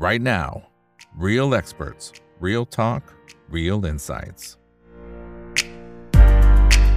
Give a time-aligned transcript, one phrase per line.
[0.00, 0.62] right now.
[1.14, 3.02] Real experts, real talk,
[3.50, 4.56] real insights.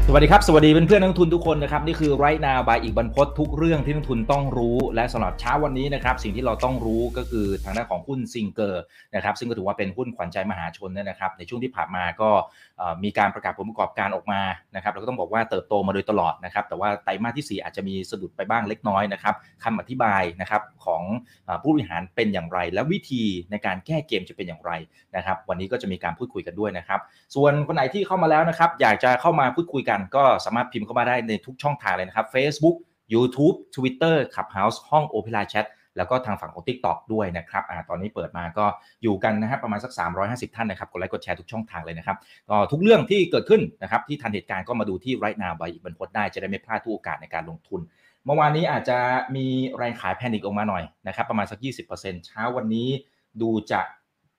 [0.07, 8.83] สวัสดีครับ สวัสดีเพื่อนๆนักทุนทุกคนนะครับ นี่คือไรนาบายอีกบรรพททุกเรื่องที่นักทุนต้องรู้และสำหรับเช้าวันนี้นะครับ สิ่งที่เราต้องรู้ก็คือทางด้านของหุ้นซิงเกอร์
[9.15, 12.29] นะครับ ซึ่งก็ถือว่าเป็นหุ้นขวัญใจมหาชนนะครับ ในช่วงที่ผ่านมาก็
[13.03, 14.41] มีการประกาศผลประกอบการออกมา
[14.75, 21.03] นะครับเราก็ต้องบอกว่าเติบโตมาโดยตลอดนะครับ แต่ว่าไตรมาสที่ 4 อาจจะมีสะดุดไปบ้างเล็กน้อยนะครับคำอธิบายนะครับของ
[21.61, 24.71] ผู้บริหารเป็นอย่างไร และวิธีในการแก้เกมจะเป็นอย่างไร
[25.15, 26.99] นะครับ วันนี้ก็จะมีการพูดคุยกันด้วยนะครับ
[27.35, 32.77] ส่วนคนไหนที่เข้ามาแล้วนะครับ อยากจะเข้ามาพูดคุยกัน ก็สามารถพิมพ์เข้ามาได้ในทุกช่องทางเลยนะครับ Facebook
[33.13, 35.65] YouTube Twitter Clubhouse ห้อง Opera Chat
[35.97, 38.65] แล้วก็ทางฝั่งของ TikTok ด้วยนะครับอตอนนี้เปิดมาก็
[39.03, 39.91] อยู่กันนะครับประมาณสัก
[40.23, 42.17] 350 ท่านนะครับกดไลค์กดแชร์ทุกช่องทางเลยนะครับ
[42.49, 47.81] ก็ทุกเรื่องที่เกิดขึ้นนะครับที่ทันเหตุการณ์ก็มาดูที่ right now ใบอีกบรรพดได้จะได้ไม่พลาดทุกโอกาสในการลงทุน
[48.25, 48.97] เมื่อวานนี้อาจจะ
[49.35, 49.45] มี
[49.77, 52.89] แรงขาย panic ออกมาหน่อยนะครับประมาณสัก 20%เช้าวันนี้
[53.41, 53.81] ดูจะ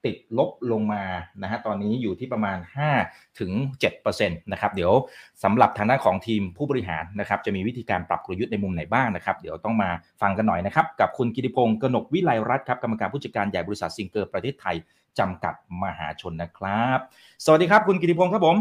[0.06, 1.02] ติดลบลงมา
[1.42, 2.58] นะฮะตอนนี้อยู่ที่ประมาณ
[2.98, 3.52] 5 ถึง
[3.92, 4.92] 7%นะครับเดี๋ยว
[5.44, 9.91] สำหรับทางด้านของทีมผู้บริหารนะครับจะมีวิธีการปรับกลยุทธ์ในมุมไหนบ้างนะครับ เดี๋ยวต้องมา
[10.22, 14.77] ฟังกันหน่อยนะครับ กับคุณกิติพงศ์กนกวิไลรัตน์ครับกรรมการผู้จัดการใหญ่บริษัทซิงเกอร์ประเทศไทย
[15.19, 16.98] จำกัดมหาชนนะครับ
[17.44, 18.56] สวัสดีครับคุณกิติพงศ์ครับผม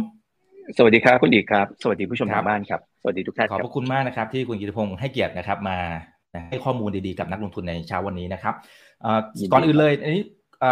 [0.77, 5.77] สวัสดีครับคุณอีกครับ สวัสดีผู้ชมทางบ้านครับสวัสดีทุกท่านขอบพระคุณมากนะครับที่คุณกิติพงศ์ให้เกียรตินะครับมา
[6.49, 8.53] ให้ข้อมูลดีๆกับนักลงทุนในเช้าวันนี้นะครับ
[9.53, 10.23] ก่อนอื่นเลยอันนี้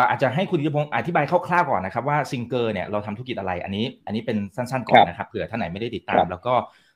[0.10, 6.54] อาจจะให้คุณกิติพงศ์อธิบายคร่าวๆก่อนนะครับว่าซิงเกอร์เนี่ยเราทำธุรกิจอะไรอันนี้ อันนี้เป็นสั้นๆก่อนนะครับเผื่อท่านไหนไม่ได้ติดตาม แล้วก็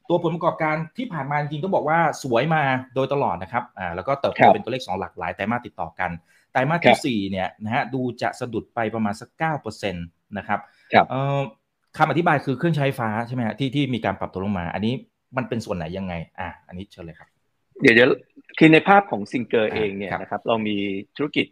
[0.09, 2.63] ตัวผลประกอบการที่ผ่านมาจริงๆต้องบอกว่าสวยมา
[2.95, 6.11] โดยตลอดนะครับอ่าแล้วก็เติบโตเป็นตัวเลขสองหลักหลายไตรมาสติดต่อกัน
[6.51, 10.05] ไตรมาสที่สี่เนี่ยนะฮะดูจะสะดุดไปประมาณสักเก้าเปอร์เซ็นต์
[10.37, 10.59] นะครับ
[11.97, 14.93] คำอธิบายคือเครื่องใช้ไฟฟ้าใช่ไหมฮะที่ที่มีการปรับตัวลงมา อันนี้
[15.37, 17.29] มันเป็นส่วนไหนยังไง อะอันนี้เชิญเลยครับ
[17.81, 18.09] เดี๋ยวเดี๋ยว
[18.57, 20.75] คือในภาพของซิงเกอร์เองเนี่ยนะครับเรามี
[21.17, 21.45] ธุรกิจ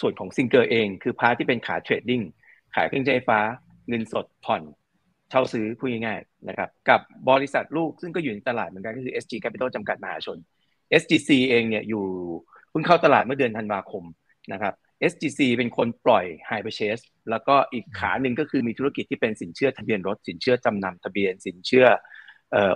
[0.00, 2.22] ส่วนของซิงเกอร์เองคือ part ที่เป็นขา trading
[2.74, 3.40] ขายเครื่องใช้ไฟฟ้า
[3.88, 4.62] เงินสดผ่อน
[5.30, 10.38] เช่าซื้อพูดง่ายๆนะครับกับบริษัทลูกซึ่งก็อยู่ในตลาดเหมือนกันก็คือ SG Capital จำกัดมหาชน
[11.00, 12.04] SGC เองเนี่ยอยู่
[12.70, 14.04] เพิ่งเข้าตลาดเมื่อเดือนธันวาคม
[14.52, 14.74] นะครับ
[15.10, 21.86] SGC เป็นคนปล่อย High Purchase แล้วก็อีกขาหนึ่งก็คือมีธุรกิจที่เป็นสินเชื่อทะเบียนรถ สินเชื่อจำนำทะเบียน สินเชื่อ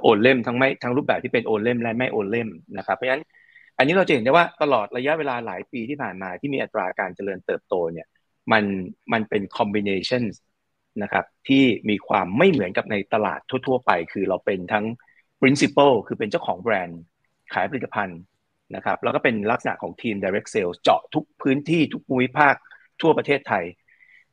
[0.03, 2.49] โอนเล่มทั้งไม่ทั้งรูปแบบที่เป็นโอนเล่มและไม่โอนเล่ม
[2.79, 3.23] นะครับเพราะฉะนั้น
[3.81, 8.07] อันนี้เราจะเห็นได้ว่าตลอดระยะเวลาหลายปีที่ผ่านมาที่มีอัตราการเจริญเติบโตเนี่ย
[8.53, 8.65] มัน
[9.13, 10.25] มันเป็นคอมบิเนชัน
[11.03, 14.87] นะครับที่มีความไม่เหมือนกับในตลาดทั่ว ๆ ไป คือเราเป็นทั้ง
[15.41, 17.01] principal คือเป็นเจ้าของแบรนด์
[17.53, 18.21] ขายผลิตภัณฑ์
[18.77, 22.55] นะครับแล้วก็เป็นลักษณะของทีม direct sales เจาะทุกพื้นที่ทุกภูมิภาค
[23.01, 23.65] ทั่วประเทศไทย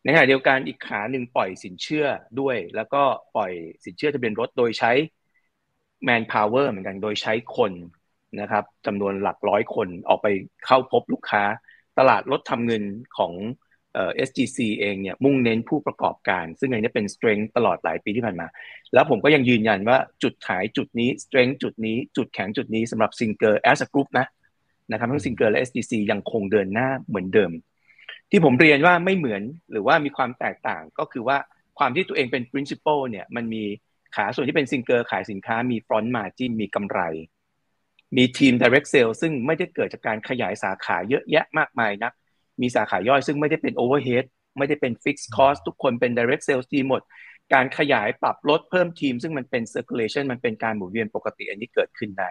[0.03, 2.07] ในขณะเดียวกันอีกขาหนึ่งปล่อยสินเชื่อ
[2.39, 3.03] ด้วย แล้วก็
[3.35, 3.51] ปล่อย
[3.85, 4.91] สินเชื่อทะเบียนรถโดยใช้
[6.07, 7.71] man power เหมือนกันโดยใช้คน
[8.41, 10.27] นะครับจำนวนหลักร้อยคนออกไป
[10.65, 11.43] เข้าพบลูกค้า
[11.99, 12.83] ตลาดรถทำเงิน
[13.17, 13.33] ของ
[13.93, 18.47] เอ่อ SGC เองเนี่ยมุ่งเน้นผู้ประกอบการ ซึ่งอันนี้เป็น strength ตลอดหลายปีที่ผ่านมา
[18.93, 24.25] แล้วผมก็ยังยืนยันว่าจุดขายจุดนี้ strength จุดนี้ จุดแข็งจุดนี้สำหรับ Singer as a group นะ
[24.91, 27.51] นะครับทั้ง Singer และ SGC ยังคงเดินหน้าเหมือนเดิม
[28.31, 31.37] ที่ผมเรียนว่าไม่เหมือนหรือว่ามีความแตกต่างก็คือว่า
[31.79, 33.63] ความที่ตัวเองเป็น principal เนี่ยมันมี
[34.15, 36.99] ขาส่วนที่เป็นซิงเกอร์ขายสินค้ามี front margin มีกำไร
[38.15, 42.11] มีทีม direct sale ซึ่งไม่ได้เกิดจากการขยายสาขาเยอะแยะมากมายนะ
[42.61, 44.25] มีสาขาย่อยซึ่งไม่ได้เป็น overhead
[44.57, 47.01] ไม่ได้เป็น fixed cost ทุกคนเป็น direct sales ทีหมด
[47.53, 52.29] การขยายปรับลดเพิ่มทีม ซึ่งมันเป็น circulation มันเป็นการหมุนเวียนปกติอันนี้เกิดขึ้นได้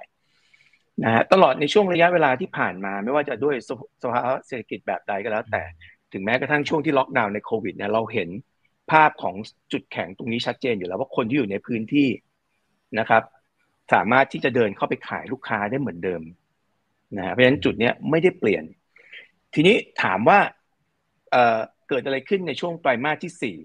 [1.04, 3.54] นะฮะตลอดในช่วงระยะเวลาที่ผ่านมา ไม่ว่าจะด้วย
[4.02, 5.62] สภาวะเศรษฐกิจแบบใดก็แล้ว แต่
[6.12, 8.28] ถึงแม้กระทั่งช่วงที่ล็อกดาวน์ในโควิดเนี่ยเราเห็น
[8.92, 9.34] ภาพของ
[9.72, 12.08] จุดแข็งตรงนี้ชัดเจนอยู่แล้วว่าคนที่อยู่ในพื้นที่
[12.98, 13.22] นะครับ
[13.92, 16.22] สามารถที่จะเดินเข้าไปขายลูกค้าได้เหมือนเดิม
[17.16, 18.64] นะฮะเพราะฉะนั้นจุดนี้ไม่ได้เปลี่ยน
[19.54, 20.38] ทีนี้ถามว่า
[21.32, 23.56] เเกิดอะไรขึ้นในช่วงไตรมาสที่สี่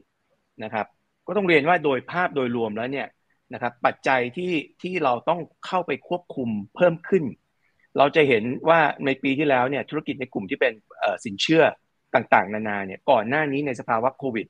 [0.64, 0.86] นะครับ
[1.28, 3.08] ก็ต้องเรียนว่าโดยภาพโดยรวมแล้วเนี่ย
[3.54, 7.24] นะครับปัจจัยที่ที่เราต้องเข้าไปควบคุมเพิ่มขึ้น
[7.98, 10.74] เราจะเห็นว่าในปีที่แล้วเนี่ยธุรกิจในกลุ่มที่เป็น
[11.26, 11.64] สินเชื่อ
[12.16, 14.48] ต่างๆ นานาเนี่ยก่อนหน้านี้ในสภาวะโควิด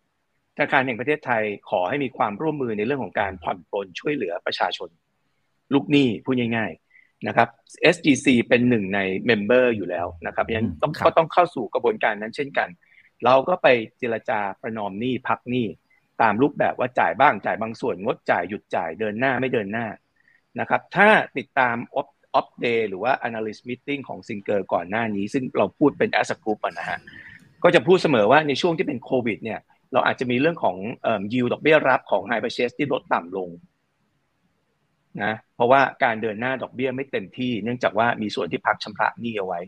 [0.56, 4.90] ธนาคารแห่งประเทศไทยขอให้มีความร่วมมือในเรื่องของการผ่อนปลนช่วยเหลือประชาชน
[5.74, 7.48] ลูกหนี้พูดง่ายๆนะครับ
[7.96, 12.70] SGC เป็นหนึ่งใน member อยู่แล้วนะครับยันต้องก็ต้องเข้าสู่กระบวนการนั้นเช่นกัน
[13.26, 13.68] เราก็ไป
[14.00, 15.68] เจรจาประนอมหนี้พักหนี้
[16.22, 19.88] ตามรูปแบบว่าจ่ายบ้างจ่ายบางส่วนงดจ่ายหยุดจ่ายเดินหน้าไม่เดินหน้า
[20.60, 27.00] นะครับถ้าติดตาม opp opp day หรือว่า analyst meeting ของซิงเกอร์ก่อนหน้านี้ ซึ่งเราพูดเป็น as a group นะฮะ
[27.64, 29.60] ก็จะพูดเสมอว่าในช่วงที่เป็นโควิดเนี่ย
[29.94, 33.50] เราอาจจะมีเรื่องของเอ่อ yield ดอกเบี้ยรับของ hire purchase ที่ลดต่ำลง
[35.24, 39.60] นะเพราะว่าการเดินหน้าดอกเบี้ยไม่เต็มที่ เนื่องจากว่ามีส่วนที่พักชำระหนี้เอาไว้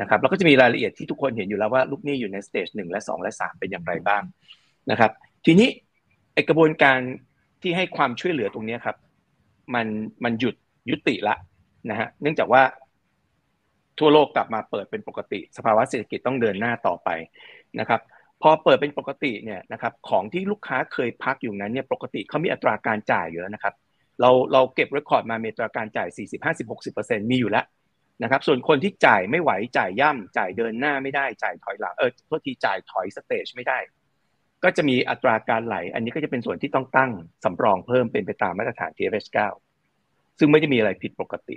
[0.00, 4.22] นะครับแล้วก็จะมีรายละเอียดที่ทุกคนเห็นอยู่แล้วว่าลูกหนี้อยู่ในสเตจหนึ่งและสองและสามเป็นอย่างไรบ้าง
[4.90, 5.10] นะครับ
[5.44, 5.68] ทีนี้
[6.48, 6.98] กระบวนการ
[7.62, 8.96] ที่ให้ความช่วยเหลือตรงนี้ครับ
[9.74, 9.86] มัน
[10.24, 10.54] มันหยุด
[10.90, 11.34] ยุติละ
[11.90, 12.62] นะฮะเนื่องจากว่า
[13.98, 17.08] ทั่วโลกกลับมาเปิดเป็นปกติ สภาวะเศรษฐกิจต้องเดินหน้าต่อไป
[17.80, 18.00] นะครับ
[18.42, 23.74] พอเปิดเป็นปกติเนี่ยนะครับของที่ลูกค้าเคยพักอยู่นั้นเนี่ยปกติเขามีอัตราการจ่ายอยู่แล้วนะครับ
[24.20, 26.68] เราเราเก็บ record มามีอัตราการจ่าย 40 50
[27.00, 27.64] 60 มีอยู่แล้ว
[28.22, 33.78] นะครับ ส่วนคนที่จ่ายไม่ไหวจ่ายย่ำจ่ายเดินหน้าไม่ได้จ่ายถอยหลังเออโทษทีจ่ายถอย stage ไม่ได้
[34.64, 37.10] ก็จะมีอัตราการไหล อันนี้ก็จะเป็นส่วนที่ต้องตั้ง
[37.44, 39.26] สำรองเพิ่มเป็นไปตามมาตรฐาน TFRS
[39.82, 41.56] 9 ซึ่งไม่ได้มีอะไรผิดปกติ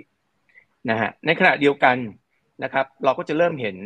[0.90, 1.96] นะฮะในขณะเดียวกัน
[2.64, 3.76] นะครับ เราก็จะเริ่มเห็น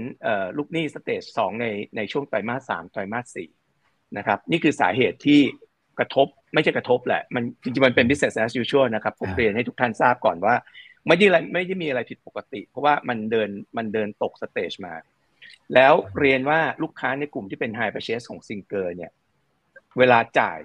[0.56, 3.48] ลูกหนี้ stage สองในในช่วงไตรมาสสามไตรมาสสี่
[4.16, 5.40] นะครับ นี่คือสาเหตุที่
[5.98, 10.54] กระทบไม่ใช่กระทบแหละ มันจริงๆมันเป็น business as usual นะครับ ผมเรียนให้ทุกท่านทราบก่อนว่า
[11.06, 14.94] ไม่ได้อะไรไม่ได้มีอะไรผิดปกติ เพราะว่ามันเดินมันเดินตก stage มา
[15.74, 19.12] แล้วเรียนว่าลูกค้าในกลุ่มที่เป็น hire purchase ของซิงเกอร์เนี่ย
[19.98, 20.58] เวลาจ่าย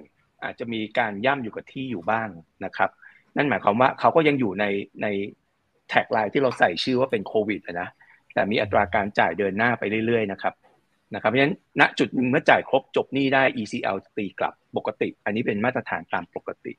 [0.44, 2.30] อาจจะมีการย่ำอยู่กับที่อยู่บ้าง
[2.66, 2.89] นะครับ
[3.38, 4.66] นั่นหมายความว่าเขาก็ยังอยู่ใน
[5.04, 5.07] ใน
[5.89, 7.89] tagline ที่เราใส่ชื่อว่าเป็นโควิดนะ
[8.34, 10.54] แต่มีอัตราการจ่ายเดินหน้าไปเรื่อยๆนะครับ
[11.16, 16.74] นะครับเพราะฉะนั้นณจุดหนึ่งเมื่อจ่ายครบจบหนี้ได้ ECL ตีกลับปกติ อันนี้เป็นมาตรฐานตามปกติ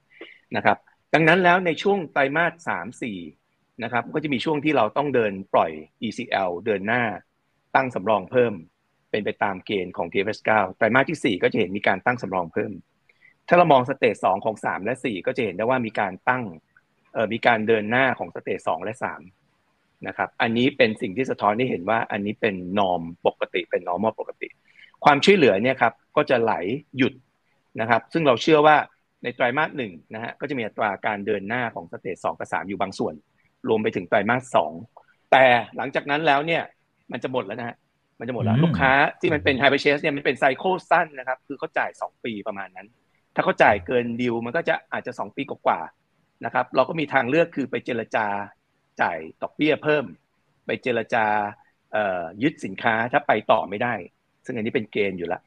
[0.57, 0.79] นะครับ
[1.15, 3.19] ดังนั้นแล้วในช่วงไตรมาสสามสี่
[3.83, 5.71] นะครับก็จะมีช่วงที่เราต้องเดินปล่อย
[6.07, 7.03] ECL เดินหน้า
[7.75, 8.53] ตั้งสำรองเพิ่ม
[9.11, 12.73] เป็นไปตามเกณฑ์ของ TFS 9ไตรมาสที่ 4 ก็จะเห็นมีการตั้งสำรองเพิ่ม
[13.49, 16.45] ถ้าเรามอง stage สองของ 3 และ 4 ก็จะเห็นได้ว่ามีการตั้ง
[17.33, 19.42] มีการเดินหน้าของ stage สองและ 3
[20.07, 24.49] นะครับ อันนี้เป็นสิ่งที่สะท้อนให้เห็นว่าอันนี้เป็น norm ปกติเป็น normal ปกติ
[25.05, 26.53] ความช่วยเหลือเนี่ยครับก็จะไหล
[26.97, 27.13] หยุด
[27.81, 28.77] นะครับ ซึ่งเราเชื่อว่า
[29.23, 33.15] ในไตรมาสหนึ่งนะฮะก็จะมีอัตราการเดินหน้าของ stage สองกับสามอยู่บางส่วน
[33.69, 34.73] รวมไปถึงไตรมาสสอง
[35.33, 35.45] แต่
[35.77, 36.63] หลังจากนั้นแล้วเนี่ย
[37.13, 37.77] มันจะหมดแล้วนะฮะ
[38.19, 42.87] มันจะหมดแล้วลูกค้าที่มันเป็น hire purchase เนี่ยมันเป็นไซโคสั้นนะครับ คือเขาจ่ายสองปีประมาณนั้น
[43.35, 45.81] ถ้าเขาจ่ายเกิน due มันก็จะอาจจะสองปีกว่า
[46.45, 48.27] นะครับ เราก็มีทางเลือกคือไปเจรจา
[49.01, 50.05] จ่ายดอกเบี้ยเพิ่ม
[50.67, 51.27] ไปเจรจา
[52.43, 53.95] ยึดสินค้าถ้าไปต่อไม่ได้
[54.45, 55.43] ซึ่งอันนี้เป็นเกณฑ์อยู่แล้ว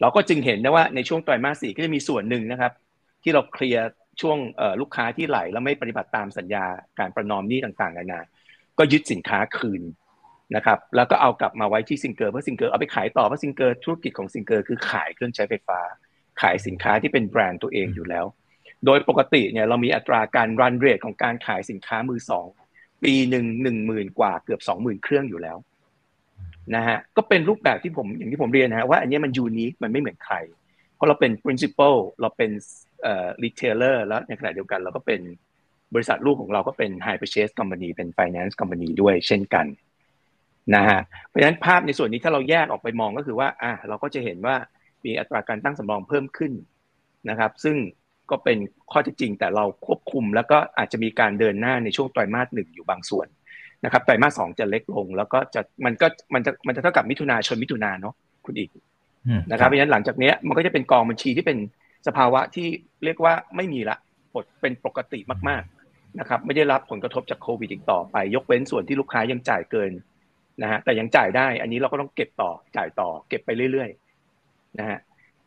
[0.00, 2.72] เราก็จึงเห็นนะว่าในช่วงไตรมาสสี่ก็จะมีส่วนหนึ่งนะครับ
[3.22, 3.84] ที่เราเคลียร์
[4.20, 4.38] ช่วง
[4.80, 6.64] ลูกค้าที่ไหลแล้วไม่ปฏิบัติตามสัญญา
[6.98, 8.20] การประนอมหนี้ต่างๆนานา
[8.78, 9.82] ก็ยึดสินค้าคืน
[10.56, 15.80] นะครับ แล้วก็เอากลับมาไว้ที่ซิงเกอร์เพราะซิงเกอร์เอาไปขายต่อเพราะซิงเกอร์ธุรกิจของซิงเกอร์คือขายเครื่องใช้ไฟฟ้า
[16.40, 18.24] ขายสินค้าที่เป็นแบรนด์ตัวเองอยู่แล้ว
[18.86, 22.46] โดยปกติเนี่ยเรามีอัตราการรันเรทของการขายสินค้ามือสอง
[23.04, 25.56] ปีหนึ่งหนึ่งหมื่นกว่าเกือบสองหมื่นเครื่องอยู่แล้ว
[26.74, 30.36] นะฮะก็เป็นรูปแบบที่ผมอย่างที่ผมเรียนนะฮะว่าอันนี้มันยูนิคมันไม่เหมือนใคร
[30.94, 32.50] เพราะเราเป็น principal เราเป็น
[33.02, 35.20] เอ่อ retailer แล้วในขณะเดียวกันเราก็เป็น
[35.94, 39.66] บริษัทลูกของเราก็เป็น high purchase company เป็น finance company ด้วยเช่นกัน
[40.74, 44.56] นะฮะเพราะฉะนั้นภาพในส่วนนี้ถ้าเราแยกออกไปมองก็คือว่าอะเราก็จะเห็นว่า
[45.04, 46.52] มีอัตราการตั้งสำรองเพิ่มขึ้น
[47.30, 47.76] นะครับ ซึ่ง
[48.30, 48.58] ก็เป็น
[48.92, 53.26] ข้อที่จริง แต่เราควบคุม แล้วก็อาจจะมีการเดินหน้าในช่วงไตรมาสหนึ่งอยู่บางส่วน
[53.84, 58.14] นะครับไตรมาสสองจะเล็กลง แล้วก็จะมันก็มันจะมันจะเท่ากับมิถุนาชนมิถุนาเนาะ
[58.46, 58.70] คุณอีก
[59.50, 61.58] นะครับเพราะฉะนั้นหลังจากนี้มันก็จะเป็นกองบัญชีที่เป็น
[62.06, 62.66] สภาวะที่
[63.04, 63.96] เรียกว่าไม่มีละ
[64.34, 69.92] ปดเป็นปกติมากๆนะครับไม่ได้รับผลกระทบจากโควิดอีกต่อไป ยกเว้นส่วนที่ลูกค้ายังจ่ายเกิน
[70.62, 74.98] นะฮะแต่ยังจ่ายได้ อันนี้เราก็ต้องเก็บต่อจ่ายต่อ เก็บไปเรื่อยๆนะฮะ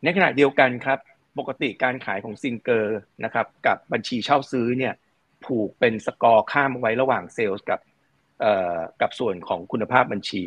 [0.02, 0.98] ในขณะเดียวกันครับ
[1.38, 4.94] ปกติการขายของซิงเกอร์นะครับกับบัญชีเช่าซื้อเนี่ย
[5.44, 7.80] ผูกเป็นสกอร์ข้ามไว้ระหว่างเซลล์กับ
[9.00, 10.42] กับส่วนของคุณภาพบัญชี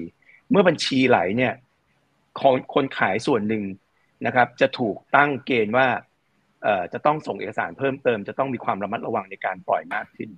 [0.50, 1.54] เมื่อบัญชีไหลเนี่ย
[2.74, 3.64] คนขายส่วนหนึ่ง
[4.26, 5.88] นะครับจะถูกตั้งเกณฑ์ว่า
[6.94, 10.30] จะต้องส่งเอกสารเพิ่มเติม จะต้องมีความระมัดระวังในการปล่อยมากขึ้น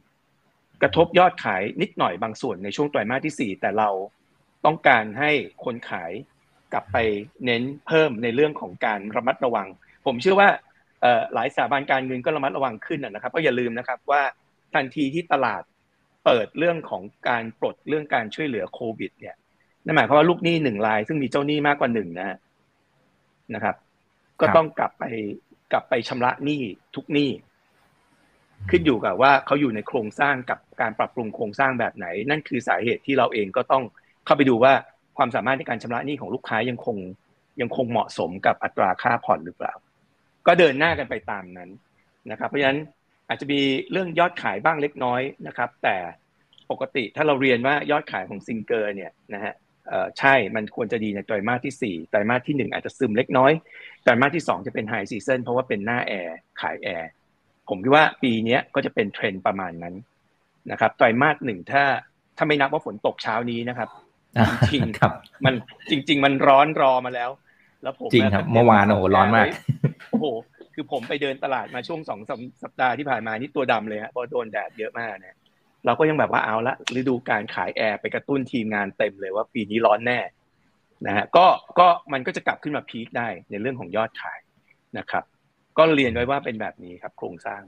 [0.82, 3.90] กระทบยอดขายนิดหน่อยบางส่วนในช่วงไตรมาสที่ 4 แต่เรา
[4.66, 5.32] ต้องการให้
[5.66, 6.12] คนขาย
[6.74, 6.98] กลับไป
[7.46, 9.68] เน้นเพิ่มในเรื่องของการระมัดระวัง
[10.06, 10.50] ผมเชื่อว่า
[11.34, 14.22] หลายสถาบันการเงินก็ระมัดระวังขึ้นนะครับก็อย่าลืมนะครับว่า
[14.74, 15.64] ทันทีที่ตลาด
[16.26, 19.36] เปิดเรื่องของการปลดเรื่องการช่วยเหลือโควิด เนี่ย
[19.86, 22.38] นั่นหมายความว่าลูกหนี้หนึ่งราย ซึ่งมีเจ้าหนี้มากกว่าหนึ่งนะ
[23.56, 23.76] นะครับ
[24.42, 25.04] ก็ต้องกลับไป
[25.72, 26.62] กลับไปชำระหนี้
[26.96, 27.30] ทุกหนี้
[28.70, 33.84] ขึ้นอยู่กับว่าเขาอยู่ในโครงสร้างกับการปรับปรุงโครงสร้างแบบไหน นั่นคือสาเหตุที่เราเองก็ต้อง
[34.26, 34.74] เข้าไปดูว่า
[35.18, 36.98] ความสามารถในการชำระหนี้ของลูกค้ายังคง
[37.62, 39.74] ยังคงเหมาะสมกับอัตราค่าผ่อนหรือเปล่า
[40.50, 41.70] ก็เดินหน้ากันไปตามนั้น
[42.32, 42.80] นะครับเพราะฉะนั้น
[43.28, 45.96] อาจจะมีเรื่องยอดขายบ้างเล็กน้อยนะครับ แต่
[46.72, 49.54] ปกติถ้าเราเรียนว่ายอดขายของซิงเกอร์เนี่ยนะฮะ
[50.20, 53.52] ใช่มันควรจะดีในไตรมาสที่ 4 ไตรมาสที่ 1 อาจจะซึมเล็กน้อย
[54.04, 57.10] ไตรมาสที่ 2 จะเป็น high season เพราะว่าเป็นหน้าแอร์ขายแอร์
[57.70, 59.96] ผมคิดว่าปีนี้ก็จะเป็นเทรนด์ประมาณนั้น
[60.72, 61.84] นะครับไตรมาสหนึ่งถ้า
[62.38, 63.90] ถ้าไม่นับว่าฝนตกเช้านี้นะครับ
[64.74, 65.12] จริงครับ
[65.46, 65.54] มัน
[65.90, 67.30] จริง ๆ มันร้อนรอมาแล้ว
[67.84, 69.48] แล้วผมจริงครับเมื่อวานโอ้โหร้อนมาก
[70.12, 70.26] โอ้โห
[70.74, 72.20] คือผมไปเดินตลาดมาช่วงสอง
[72.64, 75.36] สัปดาห์ที่ผ่านมานี่ตัวดำเลยฮะเพราะโดนแดดเยอะมากเนี่ย
[75.86, 80.20] เราก็ยังแบบว่าเอาละฤดูการขายแอร์ไปกระตุ้นทีมงานเต็มเลยว่าปีนี้ร้อนแน่
[81.08, 81.46] นะฮะก็
[81.80, 84.40] ก็มันก็จะกลับขึ้นมาพีคได้ในเรื่องของยอดขาย
[84.98, 85.24] นะครับ
[85.78, 87.62] ก็เรียนไว้ว่าเป็นแบบนี้ครับ โครงสร้าง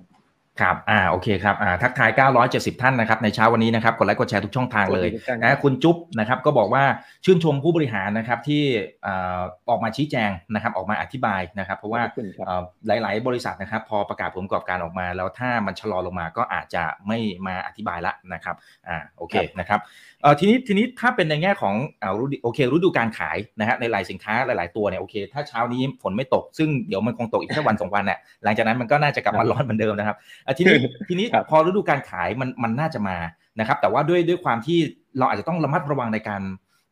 [0.62, 2.10] ครับ อ่า โอเคครับ อ่า ทักทาย
[2.46, 6.84] 970 ท่านนะครับ ในเช้าวันนี้นะครับ กดไลค์ กดแชร์ทุกช่องทางเลยสวัสดีทุกท่านนะ คุณจุ๊บนะครับ ก็บอกว่า
[7.26, 8.64] ชื่นชมผู้บริหารนะครับที่
[9.06, 18.56] อ่าออกมาชี้แจงนะครับ ออกมาอธิบายนะครับ เพราะว่าขอบคุณครับเอ่อหลาย ๆ บริษัทนะครับ พอประกาศผลประกอบการออกมา แล้วถ้ามันชะลอลงมาก็อาจจะไม่มาอธิบายละนะครับ
[18.88, 30.78] อ่า โอเคนะครับเอ่อ ทีนี้ทีนี้ถ้าเป็นในแง่ของอ่าฤดูโอเคฤดูการขายนะฮะในหลายสินค้าหลาย ๆตัวเนี่ยโอเค ถ้าเช้านี้ฝนไม่ตกซึ่งเดี๋ยวมันคงตกอีกแค่วันสองวันเนี่ยหลังจากนั้นมันก็น่าจะกลับมาร้อนเหมือนเดิมนะครับอะทีนี้
[31.10, 33.18] ทีนี้ครับพอฤดูการขายมันมันน่าจะมา
[33.60, 34.80] นะครับ แต่ว่าด้วยด้วยความที่
[35.20, 36.42] เราอาจจะต้องระมัดระวังในการ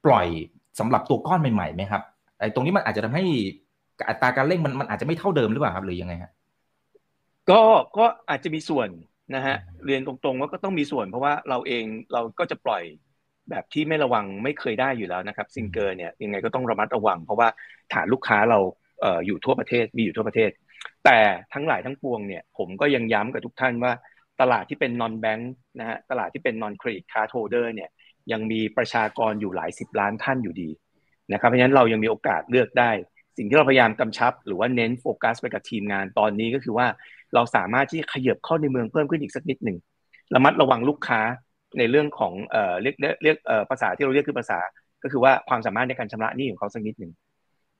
[0.06, 0.28] ปล่อย
[0.80, 2.02] สำหรับตัวก้อนใหม่ๆไหมครับ
[2.40, 3.24] ไอ้ตรงนี้มันอาจจะทำให้
[4.10, 6.32] อัตราการเร่งมันมันอาจจะไม่เท่าเดิมหรือเปล่าครับหรือยังไงฮะ
[7.50, 7.62] ก็
[7.98, 8.90] ก็อาจจะมีส่วน
[9.36, 9.56] นะฮะ
[9.86, 11.84] เรียนตรงๆว่าก็ต้องมีส่วนเพราะว่าเราเอง
[12.14, 12.84] เราก็จะปล่อย
[13.50, 17.48] แบบที่ไม่ระวังไม่เคยได้อยู่แล้วนะครับซิงเกิลเนี่ยยังไงก็ต้องระมัดระวัง เพราะว่า
[17.94, 18.60] ฐานลูกค้าเรา
[19.02, 20.52] เอ่ออยู่ทั่วประเทศมีอยู่ทั่วประเทศ
[21.06, 21.20] แต่
[21.54, 23.92] ทั้งหลายทั้งปวงเนี่ยผมก็ยังย้ำกับทุกท่านว่า
[24.42, 25.44] ตลาดที่เป็น non bank
[25.80, 27.90] นะฮะตลาดที่เป็น non credit card holder เนี่ย
[28.32, 30.70] ยังมีประชากรอยู่หลายสิบล้านท่านอยู่ดี
[31.34, 32.92] นะครับเพราะฉะนั้นเรายังมีโอกาสเลือกได้
[33.38, 36.88] สิ่งที่เราพยายามกำชับ หรือว่าเน้นโฟกัสไปกับทีมงานตอนนี้ก็คือว่า
[37.34, 39.78] เราสามารถที่จะขยับเข้าในเมืองเพิ่มขึ้นอีกสักนิดหนึ่ง
[40.36, 41.22] ระมัดระวังลูกค้า
[41.78, 44.60] ในเรื่องของเอ่อเรียกเรียกเรียกเอ่อภาษาที่เราเรียกคือภาษา
[45.04, 47.12] ก็คือว่าความสามารถในการชำระหนี้ของเขาสักนิดหนึ่ง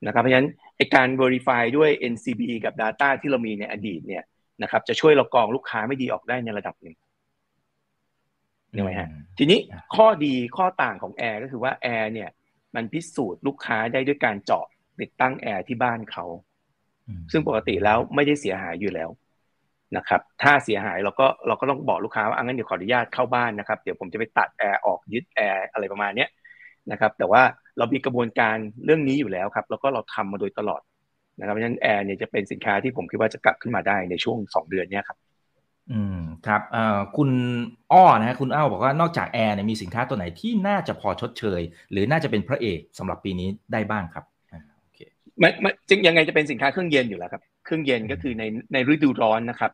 [0.06, 4.24] นะครับเพราะฉะนั้นไอการ verify ด้วย NCB กับ Data ที่เรามีในอดีตเนี่ย
[4.62, 6.96] นะครับจะช่วยเรากรองลูกค้าไม่ดีออกได้ในระดับหนึ่ง
[8.72, 9.58] เห็นไหมฮะทีนี้
[9.96, 12.30] ข้อดีข้อต่างของแอร์ก็คือว่าแอร์เนี่ย
[12.74, 14.64] มันพิสูจน์ลูกค้าได้ด้วยการเจาะ
[15.00, 16.24] ติดตั้งแอร์ที่บ้านเขา
[17.32, 19.08] ซึ่งปกติแล้วไม่ได้เสียหายอยู่แล้ว
[19.96, 26.28] นะครับถ้าเสียหายเราก็เราก็ต้องบอกลูกค้าว่าอังั้นเดี๋ยวขออนุญาตเข้าบ้านนะครับเดี๋ยวผมจะไปตัดแอร์ออกยึดแอร์อะไรประมาณเนี้ย
[26.92, 27.42] นะครับแต่ว่า
[27.78, 30.80] เรามีกระบวนการเรื่องนี้อยู่แล้วครับแล้วก็เราทำมาโดยตลอด
[31.38, 35.18] นะครับเพราะฉะนั้นแอร์เนี่ยจะเป็นสินค้าที่ผมคิดว่าจะกลับขึ้นมาได้ในช่วงสองเดือนเนี้ยครับ
[35.92, 37.30] อืมครับเอ่อคุณ
[37.92, 44.98] อ้อนะฮะคุณอ้อบอกว่านอกจากแอร์เนี่ยมีสินค้าตัวไหนที่น่าจะพอชดเชย หรือน่าจะเป็นพระเอกสำหรับปีนี้ได้บ้างครับอ่าโอเค
[45.42, 49.72] มันมันจึงยังไงจะเป็นสินค้าเครื่องเย็นอยู่แล้วครับ เครื่องเย็นก็คือในในฤดูร้อนนะครับ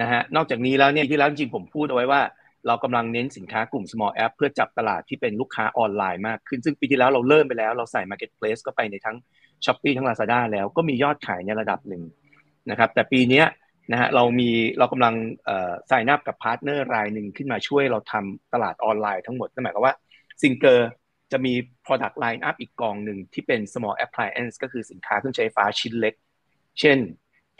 [0.00, 2.20] นะฮะนอกจากนี้แล้วเนี่ยที่แล้วจริงผมพูดเอาไว้ว่า
[2.66, 9.16] เรากำลังเน้นสินค้ากลุ่ม small app เพื่อจับตลาดที่เป็นลูกค้าออนไลน์มากขึ้น ซึ่งปีที่แล้วเราเริ่มไปแล้ว เราใส่ marketplace ก็ไปในทั้ง
[9.64, 12.02] s h อ p e e ทั้ง Lazada แล้วก็มียอดขายในระดับหนึ่ง
[12.70, 13.42] นะครับแต่ปีนี้
[13.92, 19.94] นะฮะเรามีเรากำลังเอ่อ sign up กับ partner รายหนึ่งขึ้นมาช่วยเราทำตลาดออนไลน์ทั้งหมดนั่นหมายความว่า
[20.42, 20.90] ซิงเกอร์
[21.32, 21.54] จะมี
[21.86, 26.14] product line up อีกกองหนึ่งที่เป็น small appliance ก็คือสินค้าเครื่องใช้ไฟฟ้าชิ้นเล็ก
[26.80, 26.98] เช่น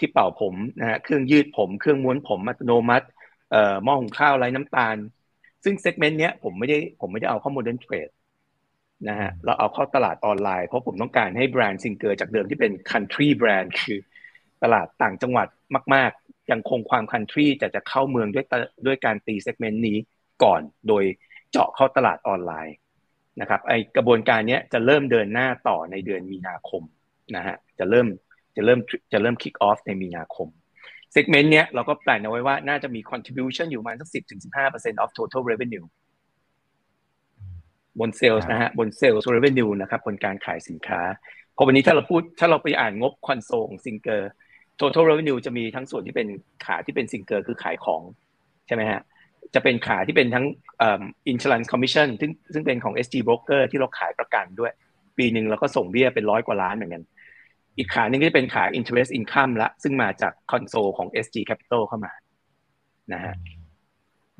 [0.00, 3.06] ที่เป่าผมนะฮะเครื่องยืดผม เครื่องม้วนผมอัตโนมัติ
[3.50, 4.96] เอ่อหม้อหุงข้าวไร้น้ำตาล
[5.64, 8.08] ซึ่ง segment เนี้ยผมไม่ได้ผมไม่ได้เอาเข้า modern trade
[9.08, 13.98] นะฮะเราเอาเข้าตลาดออนไลน์เพราะผมต้องการให้แบรนด์ซิงเกอร์จากเดิมที่เป็น country brand คือ
[14.62, 15.46] ตลาดต่างจังหวัด
[15.94, 18.46] มาก ๆ ยังคงความ country แต่จะเข้าเมืองด้วย
[18.86, 19.96] ด้วยการตี segment นี้
[20.44, 21.04] ก่อนโดย
[21.50, 22.76] เจาะเข้าตลาดออนไลน์
[23.40, 26.82] นะครับไอกระบวนการเนี้ยจะเริ่มเดินหน้าต่อในเดือนมีนาคม
[27.36, 28.06] นะฮะจะเริ่ม
[28.56, 28.80] จะเริ่ม
[29.12, 30.48] จะเริ่ม kick off ในมีนาคม
[31.12, 35.86] segment เนี้ยเราก็ plan เอาไว้ว่าน่าจะมี contribution อยู่ประมาณสักสิบถึงสิบห้าเปอร์เซ็นต์ of total revenue
[38.00, 41.00] บนเซลครับนะฮะบนเซลส์ revenue นะครับบนการขายสินค้า
[41.54, 44.30] เพราะวันนี้ถ้าเราพูดถ้าเราไปอ่านงบคอนโซลของซิงเกอร์
[44.80, 46.28] total revenue จะมีทั้งส่วนที่เป็น
[46.64, 48.02] ขาที่เป็นซิงเกอร์คือขายของ
[48.66, 49.00] ใช่ไหมฮะ
[49.54, 50.44] จะเป็นขาที่เป็นทั้ง
[50.78, 51.02] เอ่อ
[51.32, 54.72] insurance commission ซึ่งซึ่งเป็นของ SG broker ที่เราขายประกันด้วย
[55.18, 57.02] ปีหนึ่งเราก็ส่งเบี้ยเป็นร้อยกว่าล้านเหมือนกัน
[57.80, 62.12] อีกขาหนึ่งก็จะเป็นขา interest income ละ ซึ่งมาจากคอนโซลของ SG Capital เข้ามา
[63.12, 63.34] นะฮะ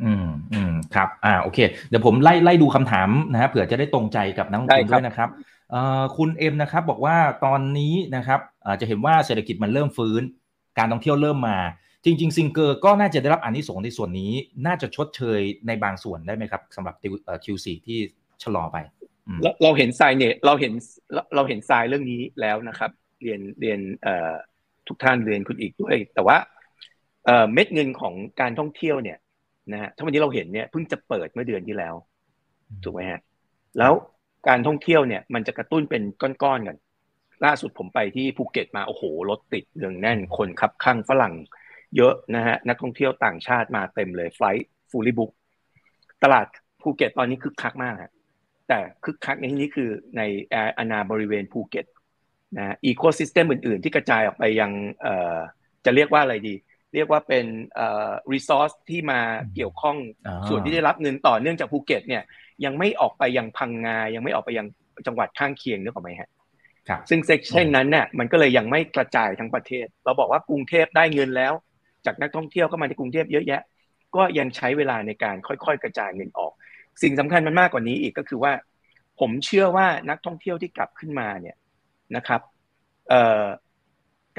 [0.02, 5.28] อืมอืมครับ อ่าโอเค เดี๋ยวผมไล่ไล่ดูคำถามนะฮะเผื่อจะได้ตรงใจกับนักลงทุนได้ครับด้วยนะครับ
[5.70, 10.22] เอ่อคุณเอ็มนะครับบอกว่าตอนนี้นะครับอ่าจะเห็นว่าเศรษฐกิจมันเริ่มฟื้น
[10.78, 11.58] การท่องเที่ยวเริ่มมา
[12.04, 14.32] จริง ๆ ซิงเกอร์ก็น่าจะได้รับอานิสงส์ในส่วนนี้
[14.66, 17.98] น่าจะชดเชยในบางส่วนได้ไหมครับสำหรับติวเอ่อ Q4 ที่
[18.42, 18.76] ชะลอไป
[19.26, 20.72] อืมเราเราเห็นทรายเนี่ยเราเห็น
[21.14, 22.90] เราเราเห็นทรายเรื่องนี้แล้วนะครับ
[23.22, 23.80] เรียนเรียน
[24.88, 26.36] ทุกท่านเรียนคุณอีกด้วย แต่ว่า
[27.52, 29.18] เม็ดเงินของการท่องเที่ยวเนี่ย
[29.72, 31.94] นะฮะถ้าวันนี้เราเห็นเนี่ยเพิ่งจะเปิดเมื่อเดือนที่แล้ว
[32.84, 33.20] ถูกไหมฮะ
[33.78, 33.92] แล้ว
[34.48, 36.76] การท่องเที่ยวเนี่ยมันจะกระตุ้นเป็นก้อนๆกัน
[37.44, 41.34] ล่าสุดผมไปที่ภูเก็ตมาโอ้โหรถติดเนืองแน่นคนขับข้างฝรั่ง
[41.96, 45.30] เยอะนะฮะนักท่องเที่ยวต่างชาติมาเต็มเลย flight fully booked
[46.22, 46.46] ตลาด
[46.82, 48.12] ภูเก็ตตอนนี้คึกคักมากฮะ
[48.68, 50.22] แต่คึกคักในที่นี้คือใน
[50.78, 51.86] อาณาบริเวณภูเก็ต
[52.58, 54.70] นะ ecosystem อื่น ๆ ที่กระจายออกไปยัง
[55.84, 56.54] จะเรียกว่าอะไรดี
[56.94, 57.46] เรียกว่าเป็น
[58.32, 59.20] resource ที่มา
[59.54, 59.96] เกี่ยวข้อง
[60.48, 62.22] ส่วนที่ได้รับเงินต่อเนื่องจากภูเก็ตเนี่ย
[62.64, 64.66] ยังไม่ออกไปยังพังงา ยังไม่ออกไปยัง
[65.06, 66.30] จังหวัดข้างเคียงนึกออกไหมฮะ
[67.08, 71.52] ซึ่ง section นั้นเนี่ยมันก็เลยยังไม่กระจายทั้งประเทศ เราบอกว่ากรุงเทพได้เงินแล้ว
[72.06, 73.62] จากนักท่องเที่ยวก็มาที่กรุงเทพเยอะแยะ
[74.16, 76.52] ก็ยังใช้เวลาในการค่อยๆ กระจายเงินออก
[77.02, 78.52] สิ่งสำคัญมันมากกว่านี้อีกก็คือว่า
[79.20, 81.56] ผมเชื่อว่านักท่องเที่ยวที่กลับขึ้นมาเนี่ย
[82.16, 82.40] นะครับ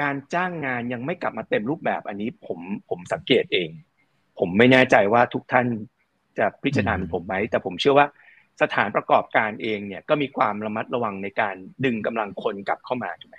[0.01, 2.59] การจ้างงานยังไม่กลับมาเต็มรูปแบบอันนี้ผม
[2.89, 3.69] ผมสังเกตเอง
[4.39, 5.67] ผมไม่แน่ใจว่าทุกท่าน
[6.37, 8.07] จะพิจารณาผมไหมแต่ผมเชื่อว่า
[8.61, 13.37] สถานประกอบการเองเนี่ยก็มีความระมัดระวังในการดึงกำลังคนกลับเข้ามาถูกไหม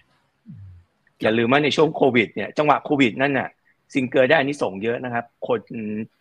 [1.23, 3.49] อย่าลืมว่าในช่วงโควิดเนี่ยจังหวะโควิดนั่นน่ะ
[3.95, 5.61] ซิงเกอร์ได้อานิสงส์เยอะนะครับ คน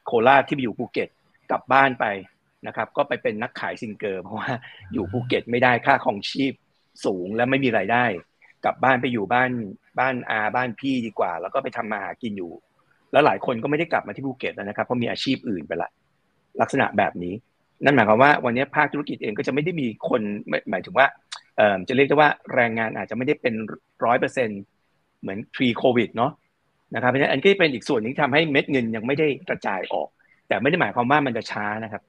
[0.05, 1.09] โคราชที่ไปอยู่ภูเก็ต
[1.51, 2.05] กลับบ้านไป
[2.67, 4.51] นะครับ ก็ไปเป็นนักขายซิงเกอร์เพราะว่า
[4.93, 6.53] อยู่ภูเก็ตไม่ได้ค่าครองชีพ
[7.05, 8.05] สูงและไม่มีรายได้
[8.65, 9.51] กลับบ้านไปอยู่บ้าน
[9.99, 12.51] บ้านอาบ้านพี่ดีกว่า แล้วก็ไปทำมาหากินอยู่
[13.11, 15.89] แล้วหลายคนก็ไม่ได้กลับมาที่ภูเก็ตแล้วนะครับเพราะมีอาชีพอื่นไปละ
[16.61, 17.33] ลักษณะแบบนี้
[17.83, 20.21] นั่นหมายความว่า วันนี้ภาคธุรกิจเองก็จะไม่ได้มีคน
[20.69, 21.07] หมายถึงว่า
[21.87, 23.53] จะเรียกได้ว่าแรงงานอาจจะไม่ได้เป็น
[24.05, 24.49] ร้อยเปอร์เซ็น
[25.21, 26.31] เหมือน pre covid เนาะ
[26.95, 30.07] นะครับเพราะฉะนั้นอันก็เป็นอีกส่วนนึงทำให้เม็ดเงินยังไม่ได้กระจายออก
[30.47, 32.01] แต่ไม่ได้หมายความว่ามันจะช้านะครับ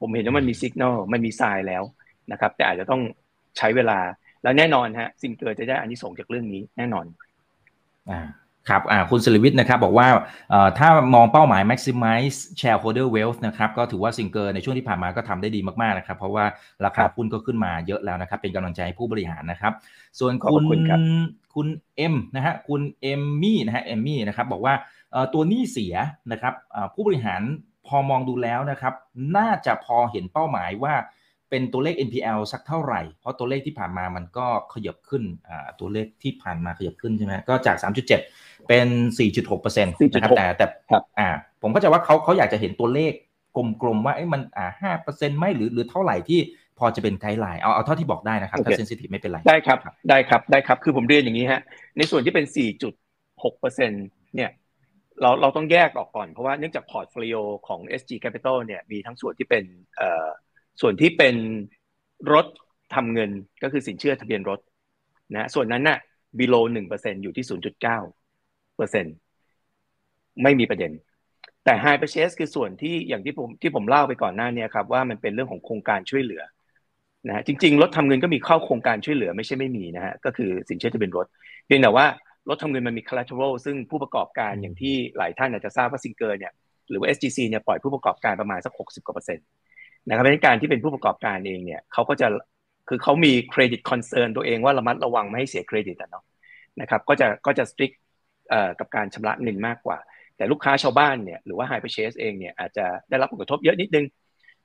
[0.00, 1.82] ผมเห็นว่ามันมีสัญญาณมันมีทรายแล้ว
[2.32, 3.00] นะครับ แต่อาจจะต้อง
[3.58, 3.98] ใช้เวลา
[4.42, 7.04] แล้วแน่นอนฮะสิ่งเกิดจะได้อันนี้ส่งจากเรื่องนี้แน่นอน
[8.10, 8.20] อ่า
[8.68, 10.08] ครับคุณสิริวิทย์นะครับบอกว่า
[10.78, 16.44] ถ้ามองเป้าหมาย maximize shareholder wealth นะครับก็ถือว่าซิงเกิลในช่วงที่ผ่านมาก็ทำได้ดีมากๆนะครับ เพราะว่า
[16.84, 19.72] ราคาหุ้นก็ขึ้นมาเยอะแล้วนะครับ เป็นกำลังใจให้ผู้บริหารนะครับ
[20.18, 20.62] ส่วนคุณ
[21.54, 24.74] คุณเอ็มนะฮะคุณเอมมี่นะฮะเอมมี่นะครับบอกว่า
[25.34, 25.94] ตัวหนี้เสีย
[26.32, 26.54] นะครับ
[26.94, 27.42] ผู้บริหาร
[27.86, 28.94] พอมองดูแล้วนะครับ
[29.36, 30.94] น่าจะพอเห็นเป้าหมายว่า
[31.50, 35.22] เป็นตัวเลข NPL สักเท่าไหร่ เพราะตัวเลขที่ผ่านมามันก็ขยับขึ้น
[35.80, 40.66] ตัวเลขที่ผ่านมาขยับขึ้นใช่ไหมก็จาก 3.7 เป็น 4.6%นะครับแต่แต่
[41.18, 41.28] อ่า
[41.62, 43.12] ผมก็จะว่าเขาเขาอยากจะเห็นตัวเลข
[43.82, 46.40] กลมๆว่าไอ้มันอ่า5%ไหมหรือหรือเท่าไหร่ที่
[46.78, 49.78] พอจะเป็นไกด์ไลน์เอาเอาเท่าที่บอกได้นะครับถ้าเซนซิทีฟไม่เป็นไรได้ครับ
[50.10, 51.60] ได้ครับได้ครับคือผมเรียนอย่างนี้ฮะ
[51.98, 52.46] ในส่วนที่เป็น
[53.04, 53.76] 4.6%
[54.34, 54.50] เนี่ย
[55.20, 57.36] เราเราต้องแยกออกก่อนเพราะว่าเนื่องจาก portfolio
[57.68, 59.64] ของ SG Capital เนี่ยมีทั้งส่วนที่เป็น
[59.96, 60.28] เอ่อ
[60.80, 61.36] ส่วนที่เป็น
[62.32, 62.46] รถ
[62.94, 63.30] ทำเงิน
[63.62, 64.60] ก็คือสินเชื่อทะเบียนรถ
[65.34, 65.98] นะส่วนนั้นน่ะ
[66.38, 66.64] below
[66.94, 67.82] 1%อยู่ที่0.9
[68.76, 69.14] เปอร์เซ็นต์
[70.42, 70.92] ไม่มีประเด็น
[71.64, 76.42] แต่ hire purchase คือส่วนที่อย่างที่ผมที่ผมเล่าไปก่อนหน้านี้ครับว่ามันเป็นเรื่องของโครงการช่วยเหลือ
[77.26, 81.26] นะฮะจริงๆ รถทำเงินก็มีเข้าโครงการช่วยเหลือไม่ใช่ไม่มีนะฮะก็คือสินเชื่อทะเบียนรถ
[81.66, 82.06] เพียงแต่ว่า
[82.48, 86.52] รถทำเงินมันมี collateral ซึ่งผู้ประกอบการอย่างที่หลายท่านอาจจะทราบว่าซิงเกอร์เนี่ย
[86.88, 89.46] หรือว่า SGC เนี่ยปล่อยผู้ประกอบการประมาณสัก 60กว่าเปอร์เซ็นต์
[90.06, 92.28] นะครับในการที่เป็นผู้ประกอบการเองเนี่ยเขาก็จะ
[92.88, 96.24] คือเขามีเครดิต concern ตัวเองว่าระมัดระวังไม่ให้เสียเครดิตอะเนาะ
[96.80, 97.96] นะครับก็จะก็จะ strict
[98.78, 99.98] กับการชำระเงินมากกว่า
[100.36, 104.06] แต่ลูกค้าชาวบ้านเนี่ยหรือว่า hire purchase เองเนี่ยอาจจะได้รับผลกระทบเยอะนิดนึง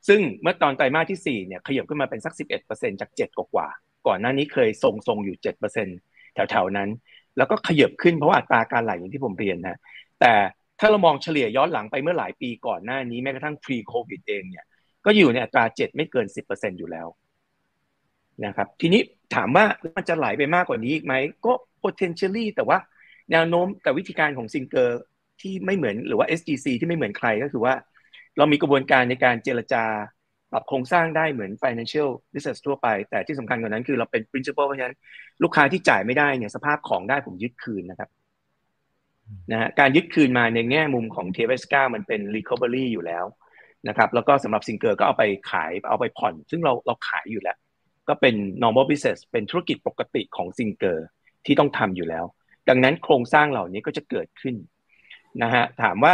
[0.07, 2.33] ซึ่งเมื่อตอนไตรมาสที่4เนี่ยขยับขึ้นมาเป็นสัก
[2.67, 3.67] 11%จาก 7 กว่า
[4.07, 6.89] ก่อนหน้านี้เคยทรงๆอยู่ 7%แถวๆนั้น
[7.37, 9.79] แล้วก็ขยับขึ้นเพราะว่าอัตราการไหลอย่างที่ผมเรียนนะ
[10.21, 10.33] แต่
[10.79, 14.65] ถ้าเรามองเฉลี่ยย้อนหลังไปเมื่อหลายปีก่อนหน้านี้แม้กระทั่ง pre covid เองเนี่ย
[15.05, 17.07] ก็อยู่ในอัตรา7ไม่เกิน10%อร์เซ็นอยู่แล้ว
[18.45, 19.01] นะครับ ทีนี้
[19.35, 21.13] ถามว่ามันจะไหลไปมากกว่านี้อีกไหม
[21.45, 22.77] ก็ potentially แต่ว่า
[23.31, 25.01] แนวโน้มแต่วิธีการของซิงเกอร์
[25.41, 27.73] ที่ไม่เหมือนหรือว่า SGC ที่ไม่เหมือนใครก็คือว่า
[28.37, 29.83] เรามีกระบวนการในการเจรจา
[30.51, 34.95] ปรับโครงสร้างได้เหมือน financial business ทั่วไป แต่ที่สำคัญกว่านั้นคือเราเป็น principal เพราะฉะนั้น
[35.43, 38.09] ลูกค้าที่จ่ายไม่ได้เนี่ยสภาพของได้ผมยึดคืนนะครับ
[39.51, 43.25] นะฮะการยึดคืนมาในแง่มุมของ t v s 9มันเป็น recovery อยู่แล้ว
[43.87, 47.57] นะครับแล้วก็สำหรับซิงเกอร์ก็เอาไปขายเอาไปผ่อน ซึ่งเราเราขายอยู่แล้ว
[48.09, 51.05] ก็เป็น normal business เป็นธุรกิจปกติของซิงเกอร์
[51.45, 52.25] ที่ต้องทำอยู่แล้ว
[52.69, 54.55] ดังนั้นโครงสร้างเหล่านี้ก็จะเกิดขึ้น
[55.41, 56.13] นะฮะถามว่า